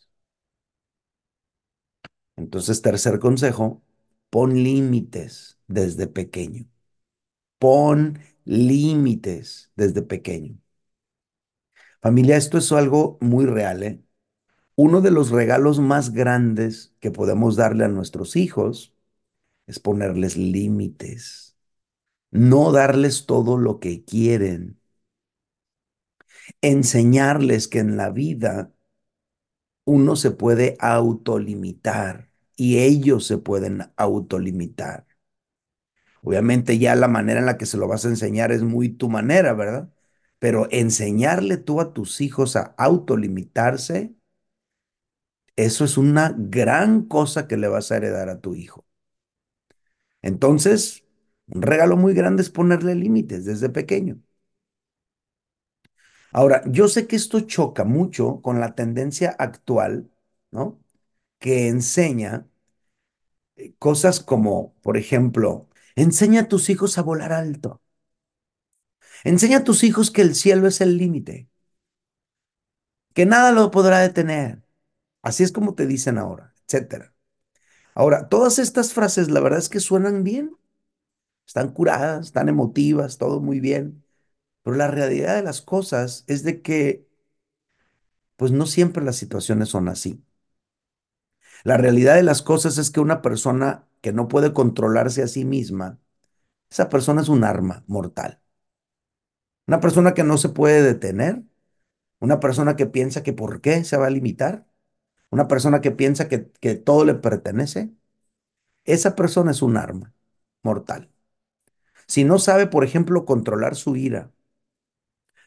Entonces, 2.36 2.82
tercer 2.82 3.20
consejo, 3.20 3.83
Pon 4.34 4.50
límites 4.64 5.60
desde 5.68 6.08
pequeño. 6.08 6.66
Pon 7.60 8.20
límites 8.46 9.72
desde 9.76 10.02
pequeño. 10.02 10.58
Familia, 12.02 12.38
esto 12.38 12.58
es 12.58 12.72
algo 12.72 13.18
muy 13.22 13.46
real. 13.46 13.84
¿eh? 13.84 14.04
Uno 14.76 15.02
de 15.02 15.12
los 15.12 15.32
regalos 15.32 15.80
más 15.80 16.14
grandes 16.14 16.96
que 17.00 17.12
podemos 17.12 17.56
darle 17.56 17.86
a 17.86 17.90
nuestros 17.90 18.36
hijos 18.36 18.96
es 19.68 19.80
ponerles 19.80 20.38
límites. 20.38 21.58
No 22.32 22.72
darles 22.72 23.26
todo 23.28 23.58
lo 23.58 23.80
que 23.80 24.04
quieren. 24.06 24.82
Enseñarles 26.62 27.68
que 27.68 27.80
en 27.80 27.96
la 27.98 28.10
vida 28.10 28.74
uno 29.86 30.16
se 30.18 30.32
puede 30.32 30.76
autolimitar 30.80 32.33
y 32.64 32.80
ellos 32.80 33.26
se 33.28 33.38
pueden 33.40 33.92
autolimitar. 33.98 35.06
Obviamente 36.24 36.78
ya 36.80 36.96
la 36.96 37.08
manera 37.08 37.40
en 37.40 37.46
la 37.46 37.58
que 37.58 37.66
se 37.66 37.78
lo 37.78 37.88
vas 37.88 38.06
a 38.06 38.10
enseñar 38.10 38.52
es 38.52 38.64
muy 38.64 38.90
tu 38.90 39.10
manera, 39.10 39.54
¿verdad? 39.54 39.90
Pero 40.40 40.68
enseñarle 40.72 41.58
tú 41.58 41.82
a 41.82 41.94
tus 41.94 42.22
hijos 42.22 42.56
a 42.56 42.74
autolimitarse, 42.78 44.16
eso 45.56 45.84
es 45.86 45.98
una 45.98 46.36
gran 46.38 47.06
cosa 47.08 47.48
que 47.48 47.58
le 47.58 47.68
vas 47.68 47.92
a 47.92 47.98
heredar 47.98 48.30
a 48.30 48.40
tu 48.42 48.54
hijo. 48.56 48.86
Entonces, 50.22 51.04
un 51.48 51.62
regalo 51.62 51.98
muy 51.98 52.14
grande 52.14 52.42
es 52.44 52.50
ponerle 52.50 52.96
límites 52.96 53.46
desde 53.46 53.70
pequeño. 53.70 54.20
Ahora, 56.32 56.64
yo 56.68 56.88
sé 56.88 57.08
que 57.08 57.16
esto 57.16 57.42
choca 57.42 57.84
mucho 57.84 58.42
con 58.42 58.60
la 58.60 58.76
tendencia 58.76 59.32
actual, 59.38 60.10
¿no? 60.52 60.80
Que 61.40 61.68
enseña 61.70 62.48
cosas 63.84 64.22
como, 64.22 64.74
por 64.82 64.96
ejemplo, 64.96 65.68
enseña 65.98 66.44
a 66.44 66.48
tus 66.48 66.70
hijos 66.70 66.98
a 66.98 67.02
volar 67.04 67.34
alto. 67.34 67.82
Enseña 69.26 69.58
a 69.60 69.64
tus 69.66 69.84
hijos 69.84 70.12
que 70.12 70.22
el 70.22 70.34
cielo 70.36 70.66
es 70.68 70.80
el 70.82 70.98
límite, 70.98 71.50
que 73.14 73.26
nada 73.26 73.52
lo 73.52 73.72
podrá 73.72 74.00
detener. 74.00 74.64
Así 75.22 75.44
es 75.44 75.52
como 75.52 75.76
te 75.76 75.88
dicen 75.88 76.18
ahora, 76.18 76.54
etcétera. 76.68 77.14
Ahora, 77.96 78.30
todas 78.30 78.60
estas 78.60 78.94
frases, 78.94 79.32
la 79.32 79.42
verdad 79.42 79.60
es 79.60 79.70
que 79.70 79.80
suenan 79.80 80.24
bien, 80.24 80.58
están 81.48 81.74
curadas, 81.74 82.28
están 82.28 82.50
emotivas, 82.50 83.18
todo 83.18 83.42
muy 83.42 83.60
bien, 83.60 84.06
pero 84.64 84.78
la 84.78 84.90
realidad 84.90 85.36
de 85.38 85.44
las 85.44 85.62
cosas 85.62 86.26
es 86.28 86.44
de 86.44 86.62
que, 86.62 87.08
pues 88.36 88.52
no 88.52 88.66
siempre 88.66 89.04
las 89.04 89.16
situaciones 89.16 89.70
son 89.70 89.88
así. 89.90 90.24
La 91.64 91.78
realidad 91.78 92.16
de 92.16 92.24
las 92.24 92.42
cosas 92.42 92.78
es 92.78 92.92
que 92.92 93.00
una 93.00 93.22
persona 93.22 93.88
que 94.02 94.14
no 94.14 94.28
puede 94.28 94.54
controlarse 94.54 95.24
a 95.24 95.28
sí 95.28 95.46
misma, 95.46 96.00
esa 96.72 96.90
persona 96.90 97.22
es 97.22 97.30
un 97.30 97.44
arma 97.46 97.84
mortal. 97.88 98.42
Una 99.68 99.80
persona 99.80 100.14
que 100.14 100.24
no 100.24 100.38
se 100.38 100.50
puede 100.50 100.82
detener, 100.84 101.44
una 102.20 102.40
persona 102.40 102.76
que 102.76 102.88
piensa 102.88 103.24
que 103.24 103.34
por 103.34 103.62
qué 103.62 103.84
se 103.86 103.98
va 103.98 104.08
a 104.08 104.10
limitar, 104.10 104.68
una 105.32 105.48
persona 105.48 105.82
que 105.82 105.92
piensa 105.92 106.30
que, 106.30 106.52
que 106.62 106.76
todo 106.76 107.06
le 107.06 107.16
pertenece, 107.16 107.94
esa 108.86 109.16
persona 109.16 109.52
es 109.52 109.62
un 109.62 109.78
arma 109.78 110.14
mortal. 110.64 111.12
Si 112.08 112.24
no 112.26 112.40
sabe, 112.40 112.68
por 112.68 112.84
ejemplo, 112.86 113.26
controlar 113.26 113.76
su 113.76 113.96
ira, 113.98 114.32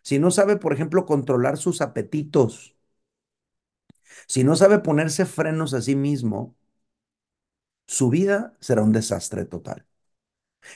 si 0.02 0.18
no 0.18 0.30
sabe, 0.30 0.56
por 0.56 0.72
ejemplo, 0.72 1.04
controlar 1.06 1.56
sus 1.58 1.80
apetitos, 1.80 2.75
si 4.26 4.44
no 4.44 4.56
sabe 4.56 4.78
ponerse 4.80 5.26
frenos 5.26 5.74
a 5.74 5.82
sí 5.82 5.96
mismo, 5.96 6.56
su 7.86 8.10
vida 8.10 8.56
será 8.60 8.82
un 8.82 8.92
desastre 8.92 9.44
total. 9.44 9.86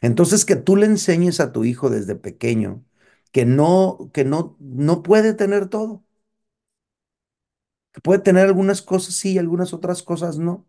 Entonces, 0.03 0.45
que 0.47 0.57
tú 0.57 0.77
le 0.77 0.87
enseñes 0.87 1.41
a 1.41 1.53
tu 1.53 1.65
hijo 1.65 1.91
desde 1.91 2.17
pequeño 2.17 2.85
que 3.33 3.47
no, 3.47 4.11
que 4.15 4.25
no, 4.25 4.57
no 4.61 5.03
puede 5.05 5.35
tener 5.35 5.69
todo, 5.69 6.05
que 7.93 8.01
puede 8.01 8.21
tener 8.21 8.47
algunas 8.47 8.83
cosas 8.83 9.15
sí 9.15 9.33
y 9.35 9.39
algunas 9.39 9.73
otras 9.73 10.03
cosas 10.03 10.39
no. 10.39 10.67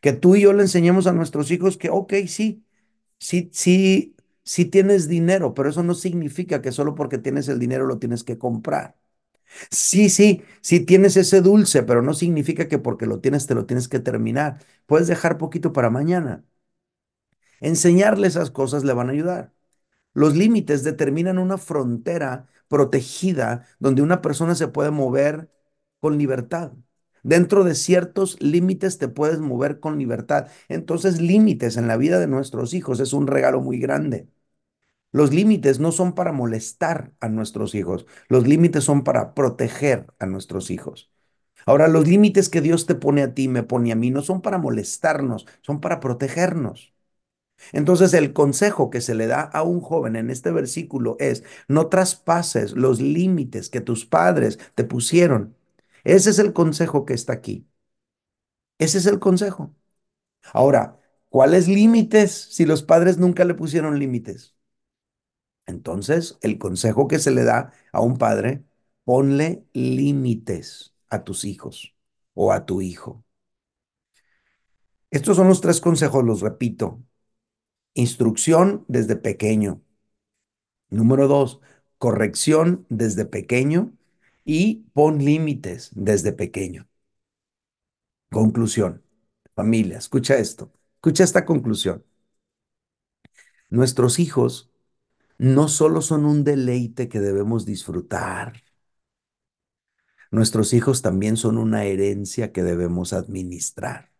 Que 0.00 0.12
tú 0.12 0.36
y 0.36 0.42
yo 0.42 0.54
le 0.54 0.62
enseñemos 0.64 1.06
a 1.06 1.12
nuestros 1.12 1.50
hijos 1.52 1.78
que, 1.78 1.90
ok, 1.90 2.14
sí, 2.28 2.64
sí, 3.18 3.50
sí, 3.52 4.16
sí 4.44 4.66
tienes 4.66 5.08
dinero, 5.08 5.54
pero 5.54 5.70
eso 5.70 5.82
no 5.84 5.94
significa 5.94 6.62
que 6.62 6.72
solo 6.72 6.94
porque 6.96 7.18
tienes 7.18 7.48
el 7.48 7.58
dinero 7.60 7.86
lo 7.86 7.98
tienes 8.00 8.24
que 8.24 8.38
comprar. 8.38 8.96
Sí, 9.70 10.10
sí, 10.10 10.42
sí 10.60 10.80
tienes 10.80 11.16
ese 11.16 11.40
dulce, 11.40 11.82
pero 11.82 12.02
no 12.02 12.14
significa 12.14 12.68
que 12.68 12.78
porque 12.78 13.06
lo 13.06 13.20
tienes 13.20 13.46
te 13.46 13.54
lo 13.54 13.66
tienes 13.66 13.88
que 13.88 14.00
terminar. 14.00 14.58
Puedes 14.86 15.06
dejar 15.08 15.38
poquito 15.38 15.72
para 15.72 15.90
mañana. 15.90 16.44
Enseñarle 17.60 18.26
esas 18.28 18.50
cosas 18.50 18.84
le 18.84 18.92
van 18.92 19.08
a 19.08 19.12
ayudar. 19.12 19.52
Los 20.14 20.36
límites 20.36 20.84
determinan 20.84 21.38
una 21.38 21.58
frontera 21.58 22.48
protegida 22.68 23.66
donde 23.80 24.02
una 24.02 24.22
persona 24.22 24.54
se 24.56 24.68
puede 24.68 24.90
mover 24.92 25.50
con 26.00 26.18
libertad. 26.18 26.72
Dentro 27.24 27.64
de 27.64 27.74
ciertos 27.76 28.40
límites 28.42 28.98
te 28.98 29.08
puedes 29.08 29.40
mover 29.40 29.80
con 29.80 29.98
libertad. 29.98 30.48
Entonces, 30.68 31.20
límites 31.20 31.76
en 31.76 31.88
la 31.88 31.96
vida 31.98 32.20
de 32.20 32.28
nuestros 32.28 32.74
hijos 32.74 33.00
es 33.00 33.12
un 33.14 33.26
regalo 33.28 33.60
muy 33.62 33.78
grande. 33.80 34.28
Los 35.12 35.32
límites 35.32 35.80
no 35.80 35.92
son 35.92 36.14
para 36.14 36.32
molestar 36.32 37.12
a 37.20 37.28
nuestros 37.28 37.74
hijos, 37.74 38.06
los 38.28 38.46
límites 38.46 38.84
son 38.84 39.02
para 39.04 39.34
proteger 39.34 40.06
a 40.18 40.26
nuestros 40.26 40.70
hijos. 40.70 41.10
Ahora, 41.66 41.88
los 41.88 42.08
límites 42.08 42.48
que 42.50 42.60
Dios 42.62 42.86
te 42.86 42.94
pone 42.96 43.22
a 43.22 43.34
ti, 43.34 43.48
me 43.48 43.62
pone 43.64 43.92
a 43.92 43.96
mí, 43.96 44.10
no 44.10 44.22
son 44.22 44.42
para 44.42 44.58
molestarnos, 44.58 45.46
son 45.62 45.80
para 45.80 46.00
protegernos. 46.00 46.94
Entonces 47.72 48.14
el 48.14 48.32
consejo 48.32 48.90
que 48.90 49.00
se 49.00 49.14
le 49.14 49.26
da 49.26 49.42
a 49.42 49.62
un 49.62 49.80
joven 49.80 50.16
en 50.16 50.30
este 50.30 50.50
versículo 50.50 51.16
es, 51.20 51.44
no 51.68 51.88
traspases 51.88 52.72
los 52.72 53.00
límites 53.00 53.70
que 53.70 53.80
tus 53.80 54.06
padres 54.06 54.58
te 54.74 54.84
pusieron. 54.84 55.56
Ese 56.04 56.30
es 56.30 56.38
el 56.38 56.52
consejo 56.52 57.04
que 57.06 57.14
está 57.14 57.32
aquí. 57.34 57.66
Ese 58.78 58.98
es 58.98 59.06
el 59.06 59.18
consejo. 59.18 59.74
Ahora, 60.54 61.00
¿cuáles 61.30 61.68
límites 61.68 62.32
si 62.52 62.66
los 62.66 62.84
padres 62.84 63.18
nunca 63.18 63.46
le 63.46 63.54
pusieron 63.54 64.00
límites? 64.00 64.55
Entonces, 65.66 66.38
el 66.42 66.58
consejo 66.58 67.08
que 67.08 67.18
se 67.18 67.30
le 67.30 67.44
da 67.44 67.72
a 67.92 68.00
un 68.00 68.18
padre, 68.18 68.64
ponle 69.04 69.66
límites 69.72 70.94
a 71.08 71.24
tus 71.24 71.44
hijos 71.44 71.94
o 72.34 72.52
a 72.52 72.66
tu 72.66 72.80
hijo. 72.82 73.24
Estos 75.10 75.36
son 75.36 75.48
los 75.48 75.60
tres 75.60 75.80
consejos, 75.80 76.24
los 76.24 76.40
repito. 76.40 77.02
Instrucción 77.94 78.84
desde 78.88 79.16
pequeño. 79.16 79.82
Número 80.90 81.28
dos, 81.28 81.60
corrección 81.98 82.86
desde 82.88 83.24
pequeño 83.24 83.92
y 84.44 84.84
pon 84.94 85.18
límites 85.24 85.90
desde 85.94 86.32
pequeño. 86.32 86.88
Conclusión. 88.30 89.02
Familia, 89.54 89.98
escucha 89.98 90.36
esto. 90.36 90.72
Escucha 90.96 91.24
esta 91.24 91.44
conclusión. 91.44 92.04
Nuestros 93.70 94.18
hijos 94.18 94.70
no 95.38 95.68
solo 95.68 96.02
son 96.02 96.24
un 96.26 96.44
deleite 96.44 97.08
que 97.08 97.20
debemos 97.20 97.66
disfrutar. 97.66 98.62
Nuestros 100.30 100.72
hijos 100.72 101.02
también 101.02 101.36
son 101.36 101.58
una 101.58 101.82
herencia 101.84 102.52
que 102.52 102.62
debemos 102.62 103.12
administrar. 103.12 104.12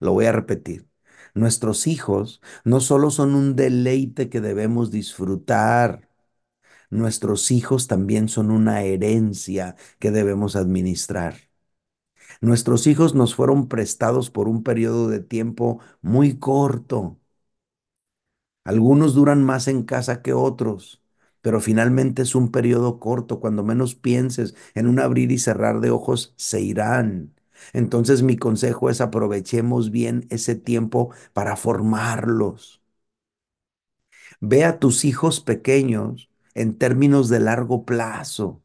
Lo 0.00 0.12
voy 0.12 0.26
a 0.26 0.32
repetir. 0.32 0.88
Nuestros 1.34 1.86
hijos 1.86 2.40
no 2.64 2.80
solo 2.80 3.10
son 3.10 3.34
un 3.34 3.56
deleite 3.56 4.28
que 4.30 4.40
debemos 4.40 4.90
disfrutar, 4.90 6.08
nuestros 6.90 7.50
hijos 7.52 7.88
también 7.88 8.28
son 8.28 8.50
una 8.52 8.82
herencia 8.84 9.76
que 10.00 10.10
debemos 10.12 10.56
administrar. 10.56 11.36
Nuestros 12.40 12.86
hijos 12.86 13.14
nos 13.16 13.34
fueron 13.34 13.68
prestados 13.68 14.30
por 14.30 14.48
un 14.48 14.62
periodo 14.62 15.08
de 15.08 15.20
tiempo 15.20 15.80
muy 16.02 16.38
corto. 16.38 17.18
Algunos 18.64 19.14
duran 19.14 19.42
más 19.44 19.68
en 19.68 19.82
casa 19.84 20.22
que 20.22 20.32
otros, 20.32 21.02
pero 21.42 21.60
finalmente 21.60 22.22
es 22.22 22.34
un 22.34 22.50
periodo 22.50 22.98
corto. 23.00 23.40
Cuando 23.40 23.62
menos 23.64 23.94
pienses 23.94 24.54
en 24.74 24.86
un 24.86 24.98
abrir 25.00 25.30
y 25.32 25.38
cerrar 25.38 25.80
de 25.80 25.90
ojos, 25.90 26.34
se 26.36 26.60
irán. 26.62 27.34
Entonces 27.72 28.22
mi 28.22 28.36
consejo 28.36 28.90
es 28.90 29.00
aprovechemos 29.00 29.90
bien 29.90 30.26
ese 30.30 30.54
tiempo 30.56 31.10
para 31.34 31.56
formarlos. 31.56 32.82
Ve 34.40 34.64
a 34.64 34.78
tus 34.78 35.04
hijos 35.04 35.40
pequeños 35.40 36.30
en 36.54 36.78
términos 36.78 37.28
de 37.28 37.40
largo 37.40 37.84
plazo. 37.84 38.62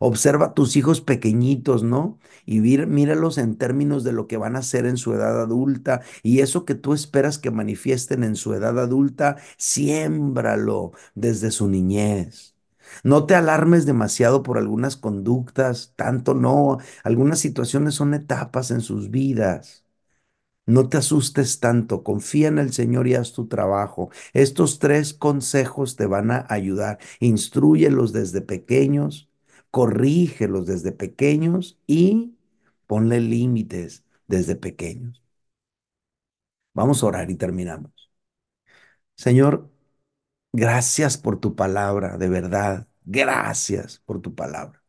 Observa 0.00 0.46
a 0.46 0.54
tus 0.54 0.76
hijos 0.76 1.00
pequeñitos, 1.00 1.82
¿no? 1.82 2.18
Y 2.44 2.60
míralos 2.60 3.38
en 3.38 3.56
términos 3.56 4.04
de 4.04 4.12
lo 4.12 4.26
que 4.26 4.36
van 4.36 4.56
a 4.56 4.60
hacer 4.60 4.86
en 4.86 4.96
su 4.96 5.12
edad 5.14 5.40
adulta 5.40 6.02
y 6.22 6.40
eso 6.40 6.64
que 6.64 6.74
tú 6.74 6.92
esperas 6.94 7.38
que 7.38 7.50
manifiesten 7.50 8.24
en 8.24 8.36
su 8.36 8.54
edad 8.54 8.78
adulta, 8.78 9.36
siémbralo 9.56 10.92
desde 11.14 11.50
su 11.50 11.68
niñez. 11.68 12.54
No 13.02 13.26
te 13.26 13.34
alarmes 13.34 13.84
demasiado 13.86 14.42
por 14.42 14.58
algunas 14.58 14.96
conductas, 14.96 15.92
tanto 15.96 16.34
no. 16.34 16.78
Algunas 17.04 17.38
situaciones 17.40 17.94
son 17.94 18.14
etapas 18.14 18.70
en 18.70 18.80
sus 18.80 19.10
vidas. 19.10 19.84
No 20.66 20.88
te 20.88 20.96
asustes 20.98 21.60
tanto, 21.60 22.02
confía 22.02 22.48
en 22.48 22.58
el 22.58 22.72
Señor 22.72 23.06
y 23.06 23.14
haz 23.14 23.32
tu 23.32 23.46
trabajo. 23.46 24.10
Estos 24.32 24.78
tres 24.80 25.14
consejos 25.14 25.94
te 25.96 26.06
van 26.06 26.30
a 26.32 26.44
ayudar. 26.48 26.98
Instruyelos 27.20 28.12
desde 28.12 28.40
pequeños, 28.42 29.25
corrígelos 29.76 30.64
desde 30.66 30.90
pequeños 30.92 31.78
y 31.86 32.34
ponle 32.86 33.20
límites 33.20 34.04
desde 34.26 34.56
pequeños. 34.56 35.22
Vamos 36.74 37.02
a 37.02 37.06
orar 37.06 37.28
y 37.30 37.34
terminamos. 37.36 38.10
Señor, 39.16 39.70
Gracias 40.52 41.18
por 41.18 41.40
tu 41.40 41.56
palabra, 41.56 42.18
de 42.18 42.28
verdad. 42.30 42.88
Gracias 43.04 44.00
por 44.06 44.20
tu 44.22 44.34
palabra. 44.34 44.82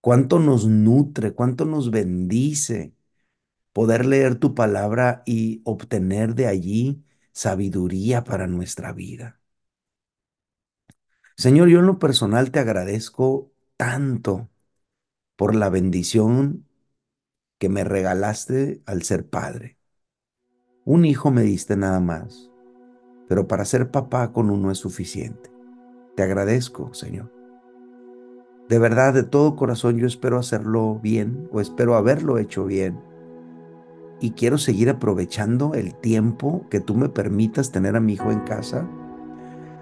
cuánto 0.00 0.38
nos 0.40 0.66
nutre, 0.66 1.34
cuánto 1.34 1.64
nos 1.64 1.90
bendice 1.90 2.94
poder 3.72 4.06
leer 4.06 4.36
tu 4.36 4.54
palabra 4.54 5.22
y 5.26 5.62
obtener 5.64 6.34
de 6.36 6.46
allí 6.48 7.04
sabiduría 7.32 8.24
para 8.24 8.46
nuestra 8.48 8.92
vida. 8.92 9.40
Señor, 11.36 11.68
yo 11.68 11.78
en 11.80 11.86
lo 11.86 11.98
personal 11.98 12.50
te 12.50 12.58
agradezco 12.58 13.52
tanto 13.78 14.50
por 15.36 15.54
la 15.54 15.70
bendición 15.70 16.66
que 17.58 17.68
me 17.68 17.84
regalaste 17.84 18.82
al 18.86 19.02
ser 19.02 19.30
padre. 19.30 19.78
Un 20.84 21.04
hijo 21.04 21.30
me 21.30 21.42
diste 21.42 21.76
nada 21.76 22.00
más, 22.00 22.50
pero 23.28 23.46
para 23.46 23.64
ser 23.64 23.90
papá 23.90 24.32
con 24.32 24.50
uno 24.50 24.70
es 24.72 24.78
suficiente. 24.78 25.50
Te 26.16 26.24
agradezco, 26.24 26.92
Señor. 26.92 27.32
De 28.68 28.78
verdad, 28.80 29.14
de 29.14 29.22
todo 29.22 29.54
corazón, 29.54 29.96
yo 29.96 30.06
espero 30.06 30.38
hacerlo 30.38 30.98
bien 31.00 31.48
o 31.52 31.60
espero 31.60 31.94
haberlo 31.94 32.38
hecho 32.38 32.64
bien. 32.64 33.00
Y 34.20 34.32
quiero 34.32 34.58
seguir 34.58 34.90
aprovechando 34.90 35.74
el 35.74 35.94
tiempo 35.94 36.66
que 36.68 36.80
tú 36.80 36.96
me 36.96 37.08
permitas 37.08 37.70
tener 37.70 37.94
a 37.94 38.00
mi 38.00 38.14
hijo 38.14 38.32
en 38.32 38.40
casa. 38.40 38.88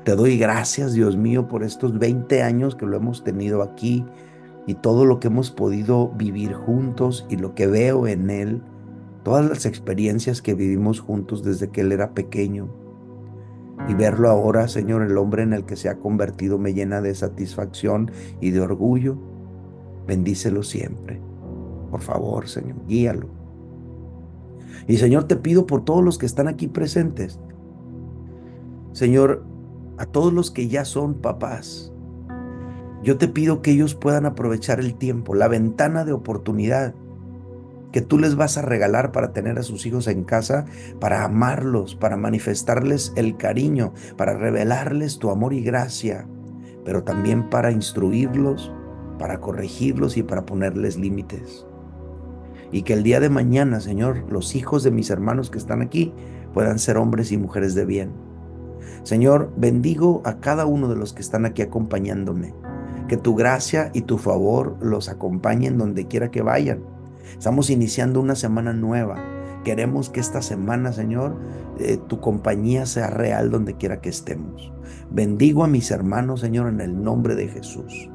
Te 0.07 0.15
doy 0.15 0.39
gracias, 0.39 0.93
Dios 0.93 1.17
mío, 1.17 1.49
por 1.49 1.65
estos 1.65 1.99
20 1.99 2.41
años 2.41 2.77
que 2.77 2.87
lo 2.87 2.97
hemos 2.97 3.25
tenido 3.25 3.61
aquí 3.61 4.05
y 4.65 4.75
todo 4.75 5.05
lo 5.05 5.19
que 5.19 5.27
hemos 5.27 5.51
podido 5.51 6.11
vivir 6.11 6.53
juntos 6.53 7.27
y 7.29 7.39
lo 7.39 7.57
que 7.57 7.67
veo 7.67 8.07
en 8.07 8.31
él, 8.31 8.63
todas 9.25 9.45
las 9.49 9.67
experiencias 9.67 10.43
que 10.43 10.55
vivimos 10.55 11.01
juntos 11.01 11.43
desde 11.43 11.71
que 11.71 11.81
él 11.81 11.91
era 11.91 12.15
pequeño. 12.15 12.69
Y 13.89 13.95
verlo 13.95 14.31
ahora, 14.31 14.69
Señor, 14.69 15.03
el 15.03 15.19
hombre 15.19 15.43
en 15.43 15.53
el 15.53 15.65
que 15.65 15.75
se 15.75 15.89
ha 15.89 15.99
convertido 15.99 16.57
me 16.57 16.73
llena 16.73 17.01
de 17.01 17.13
satisfacción 17.13 18.13
y 18.41 18.53
de 18.53 18.61
orgullo. 18.61 19.19
Bendícelo 20.07 20.63
siempre. 20.63 21.21
Por 21.91 22.01
favor, 22.01 22.47
Señor, 22.47 22.77
guíalo. 22.87 23.27
Y 24.87 24.99
Señor, 24.99 25.25
te 25.25 25.35
pido 25.35 25.67
por 25.67 25.85
todos 25.85 26.05
los 26.05 26.17
que 26.17 26.27
están 26.27 26.47
aquí 26.47 26.69
presentes. 26.69 27.41
Señor, 28.93 29.56
a 29.99 30.07
todos 30.07 30.33
los 30.33 30.51
que 30.51 30.69
ya 30.69 30.85
son 30.85 31.15
papás, 31.21 31.93
yo 33.03 33.19
te 33.19 33.29
pido 33.29 33.63
que 33.63 33.71
ellos 33.71 33.95
puedan 33.95 34.27
aprovechar 34.27 34.81
el 34.81 34.97
tiempo, 34.97 35.35
la 35.35 35.49
ventana 35.49 36.05
de 36.05 36.13
oportunidad 36.13 36.95
que 37.93 38.03
tú 38.03 38.19
les 38.19 38.37
vas 38.37 38.59
a 38.59 38.63
regalar 38.63 39.13
para 39.13 39.33
tener 39.33 39.59
a 39.59 39.63
sus 39.63 39.87
hijos 39.87 40.07
en 40.09 40.25
casa, 40.25 40.67
para 41.01 41.25
amarlos, 41.25 41.95
para 41.95 42.17
manifestarles 42.17 43.13
el 43.17 43.37
cariño, 43.37 43.95
para 44.17 44.37
revelarles 44.37 45.19
tu 45.19 45.31
amor 45.31 45.53
y 45.53 45.63
gracia, 45.63 46.27
pero 46.85 47.05
también 47.05 47.49
para 47.49 47.71
instruirlos, 47.71 48.73
para 49.19 49.41
corregirlos 49.41 50.17
y 50.17 50.23
para 50.23 50.45
ponerles 50.45 50.99
límites. 50.99 51.65
Y 52.73 52.83
que 52.83 52.93
el 52.93 53.03
día 53.03 53.21
de 53.21 53.31
mañana, 53.31 53.81
Señor, 53.81 54.25
los 54.31 54.57
hijos 54.57 54.83
de 54.83 54.91
mis 54.91 55.11
hermanos 55.11 55.51
que 55.51 55.59
están 55.59 55.81
aquí 55.81 56.13
puedan 56.53 56.79
ser 56.79 56.97
hombres 56.97 57.31
y 57.31 57.39
mujeres 57.39 57.75
de 57.75 57.85
bien. 57.85 58.26
Señor, 59.03 59.53
bendigo 59.57 60.23
a 60.25 60.41
cada 60.41 60.67
uno 60.67 60.89
de 60.89 60.97
los 60.97 61.13
que 61.13 61.23
están 61.23 61.47
aquí 61.47 61.63
acompañándome. 61.63 62.55
Que 63.09 63.17
tu 63.17 63.35
gracia 63.35 63.91
y 63.95 64.03
tu 64.03 64.19
favor 64.19 64.77
los 64.81 65.09
acompañen 65.09 65.79
donde 65.79 66.07
quiera 66.07 66.31
que 66.31 66.43
vayan 66.43 66.97
Estamos 67.33 67.71
iniciando 67.71 68.21
una 68.21 68.35
semana 68.35 68.73
nueva. 68.73 69.23
Queremos 69.65 70.11
que 70.11 70.21
esta 70.21 70.43
semana, 70.43 70.93
Señor, 70.93 71.37
eh, 71.79 71.99
tu 72.07 72.21
compañía 72.21 72.87
sea 72.87 73.09
real 73.09 73.51
donde 73.51 73.75
quiera 73.75 74.01
que 74.01 74.09
estemos. 74.09 74.73
Bendigo 75.11 75.65
a 75.65 75.69
mis 75.69 75.91
hermanos, 75.91 76.41
Señor, 76.41 76.69
en 76.69 76.81
el 76.81 77.03
nombre 77.03 77.35
de 77.35 77.49
Jesús. 77.49 78.11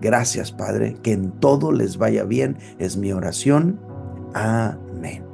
Gracias, 0.00 0.52
Padre, 0.52 0.96
que 1.02 1.12
en 1.12 1.32
todo 1.32 1.72
les 1.72 1.98
vaya 1.98 2.24
bien. 2.24 2.58
Es 2.78 2.96
mi 2.96 3.12
oración. 3.12 3.80
Amén. 4.34 5.27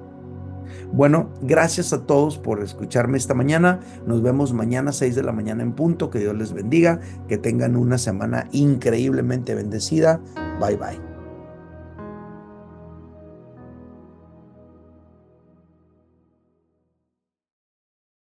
Bueno, 0.94 1.28
gracias 1.42 1.92
a 1.92 2.06
todos 2.06 2.38
por 2.38 2.62
escucharme 2.62 3.18
esta 3.18 3.34
mañana. 3.34 3.80
Nos 4.06 4.22
vemos 4.22 4.52
mañana 4.52 4.90
a 4.90 4.92
6 4.92 5.16
de 5.16 5.24
la 5.24 5.32
mañana 5.32 5.64
en 5.64 5.72
punto. 5.72 6.08
Que 6.08 6.20
Dios 6.20 6.36
les 6.36 6.52
bendiga. 6.52 7.00
Que 7.26 7.36
tengan 7.36 7.74
una 7.74 7.98
semana 7.98 8.46
increíblemente 8.52 9.56
bendecida. 9.56 10.20
Bye 10.60 10.76
bye. 10.76 11.13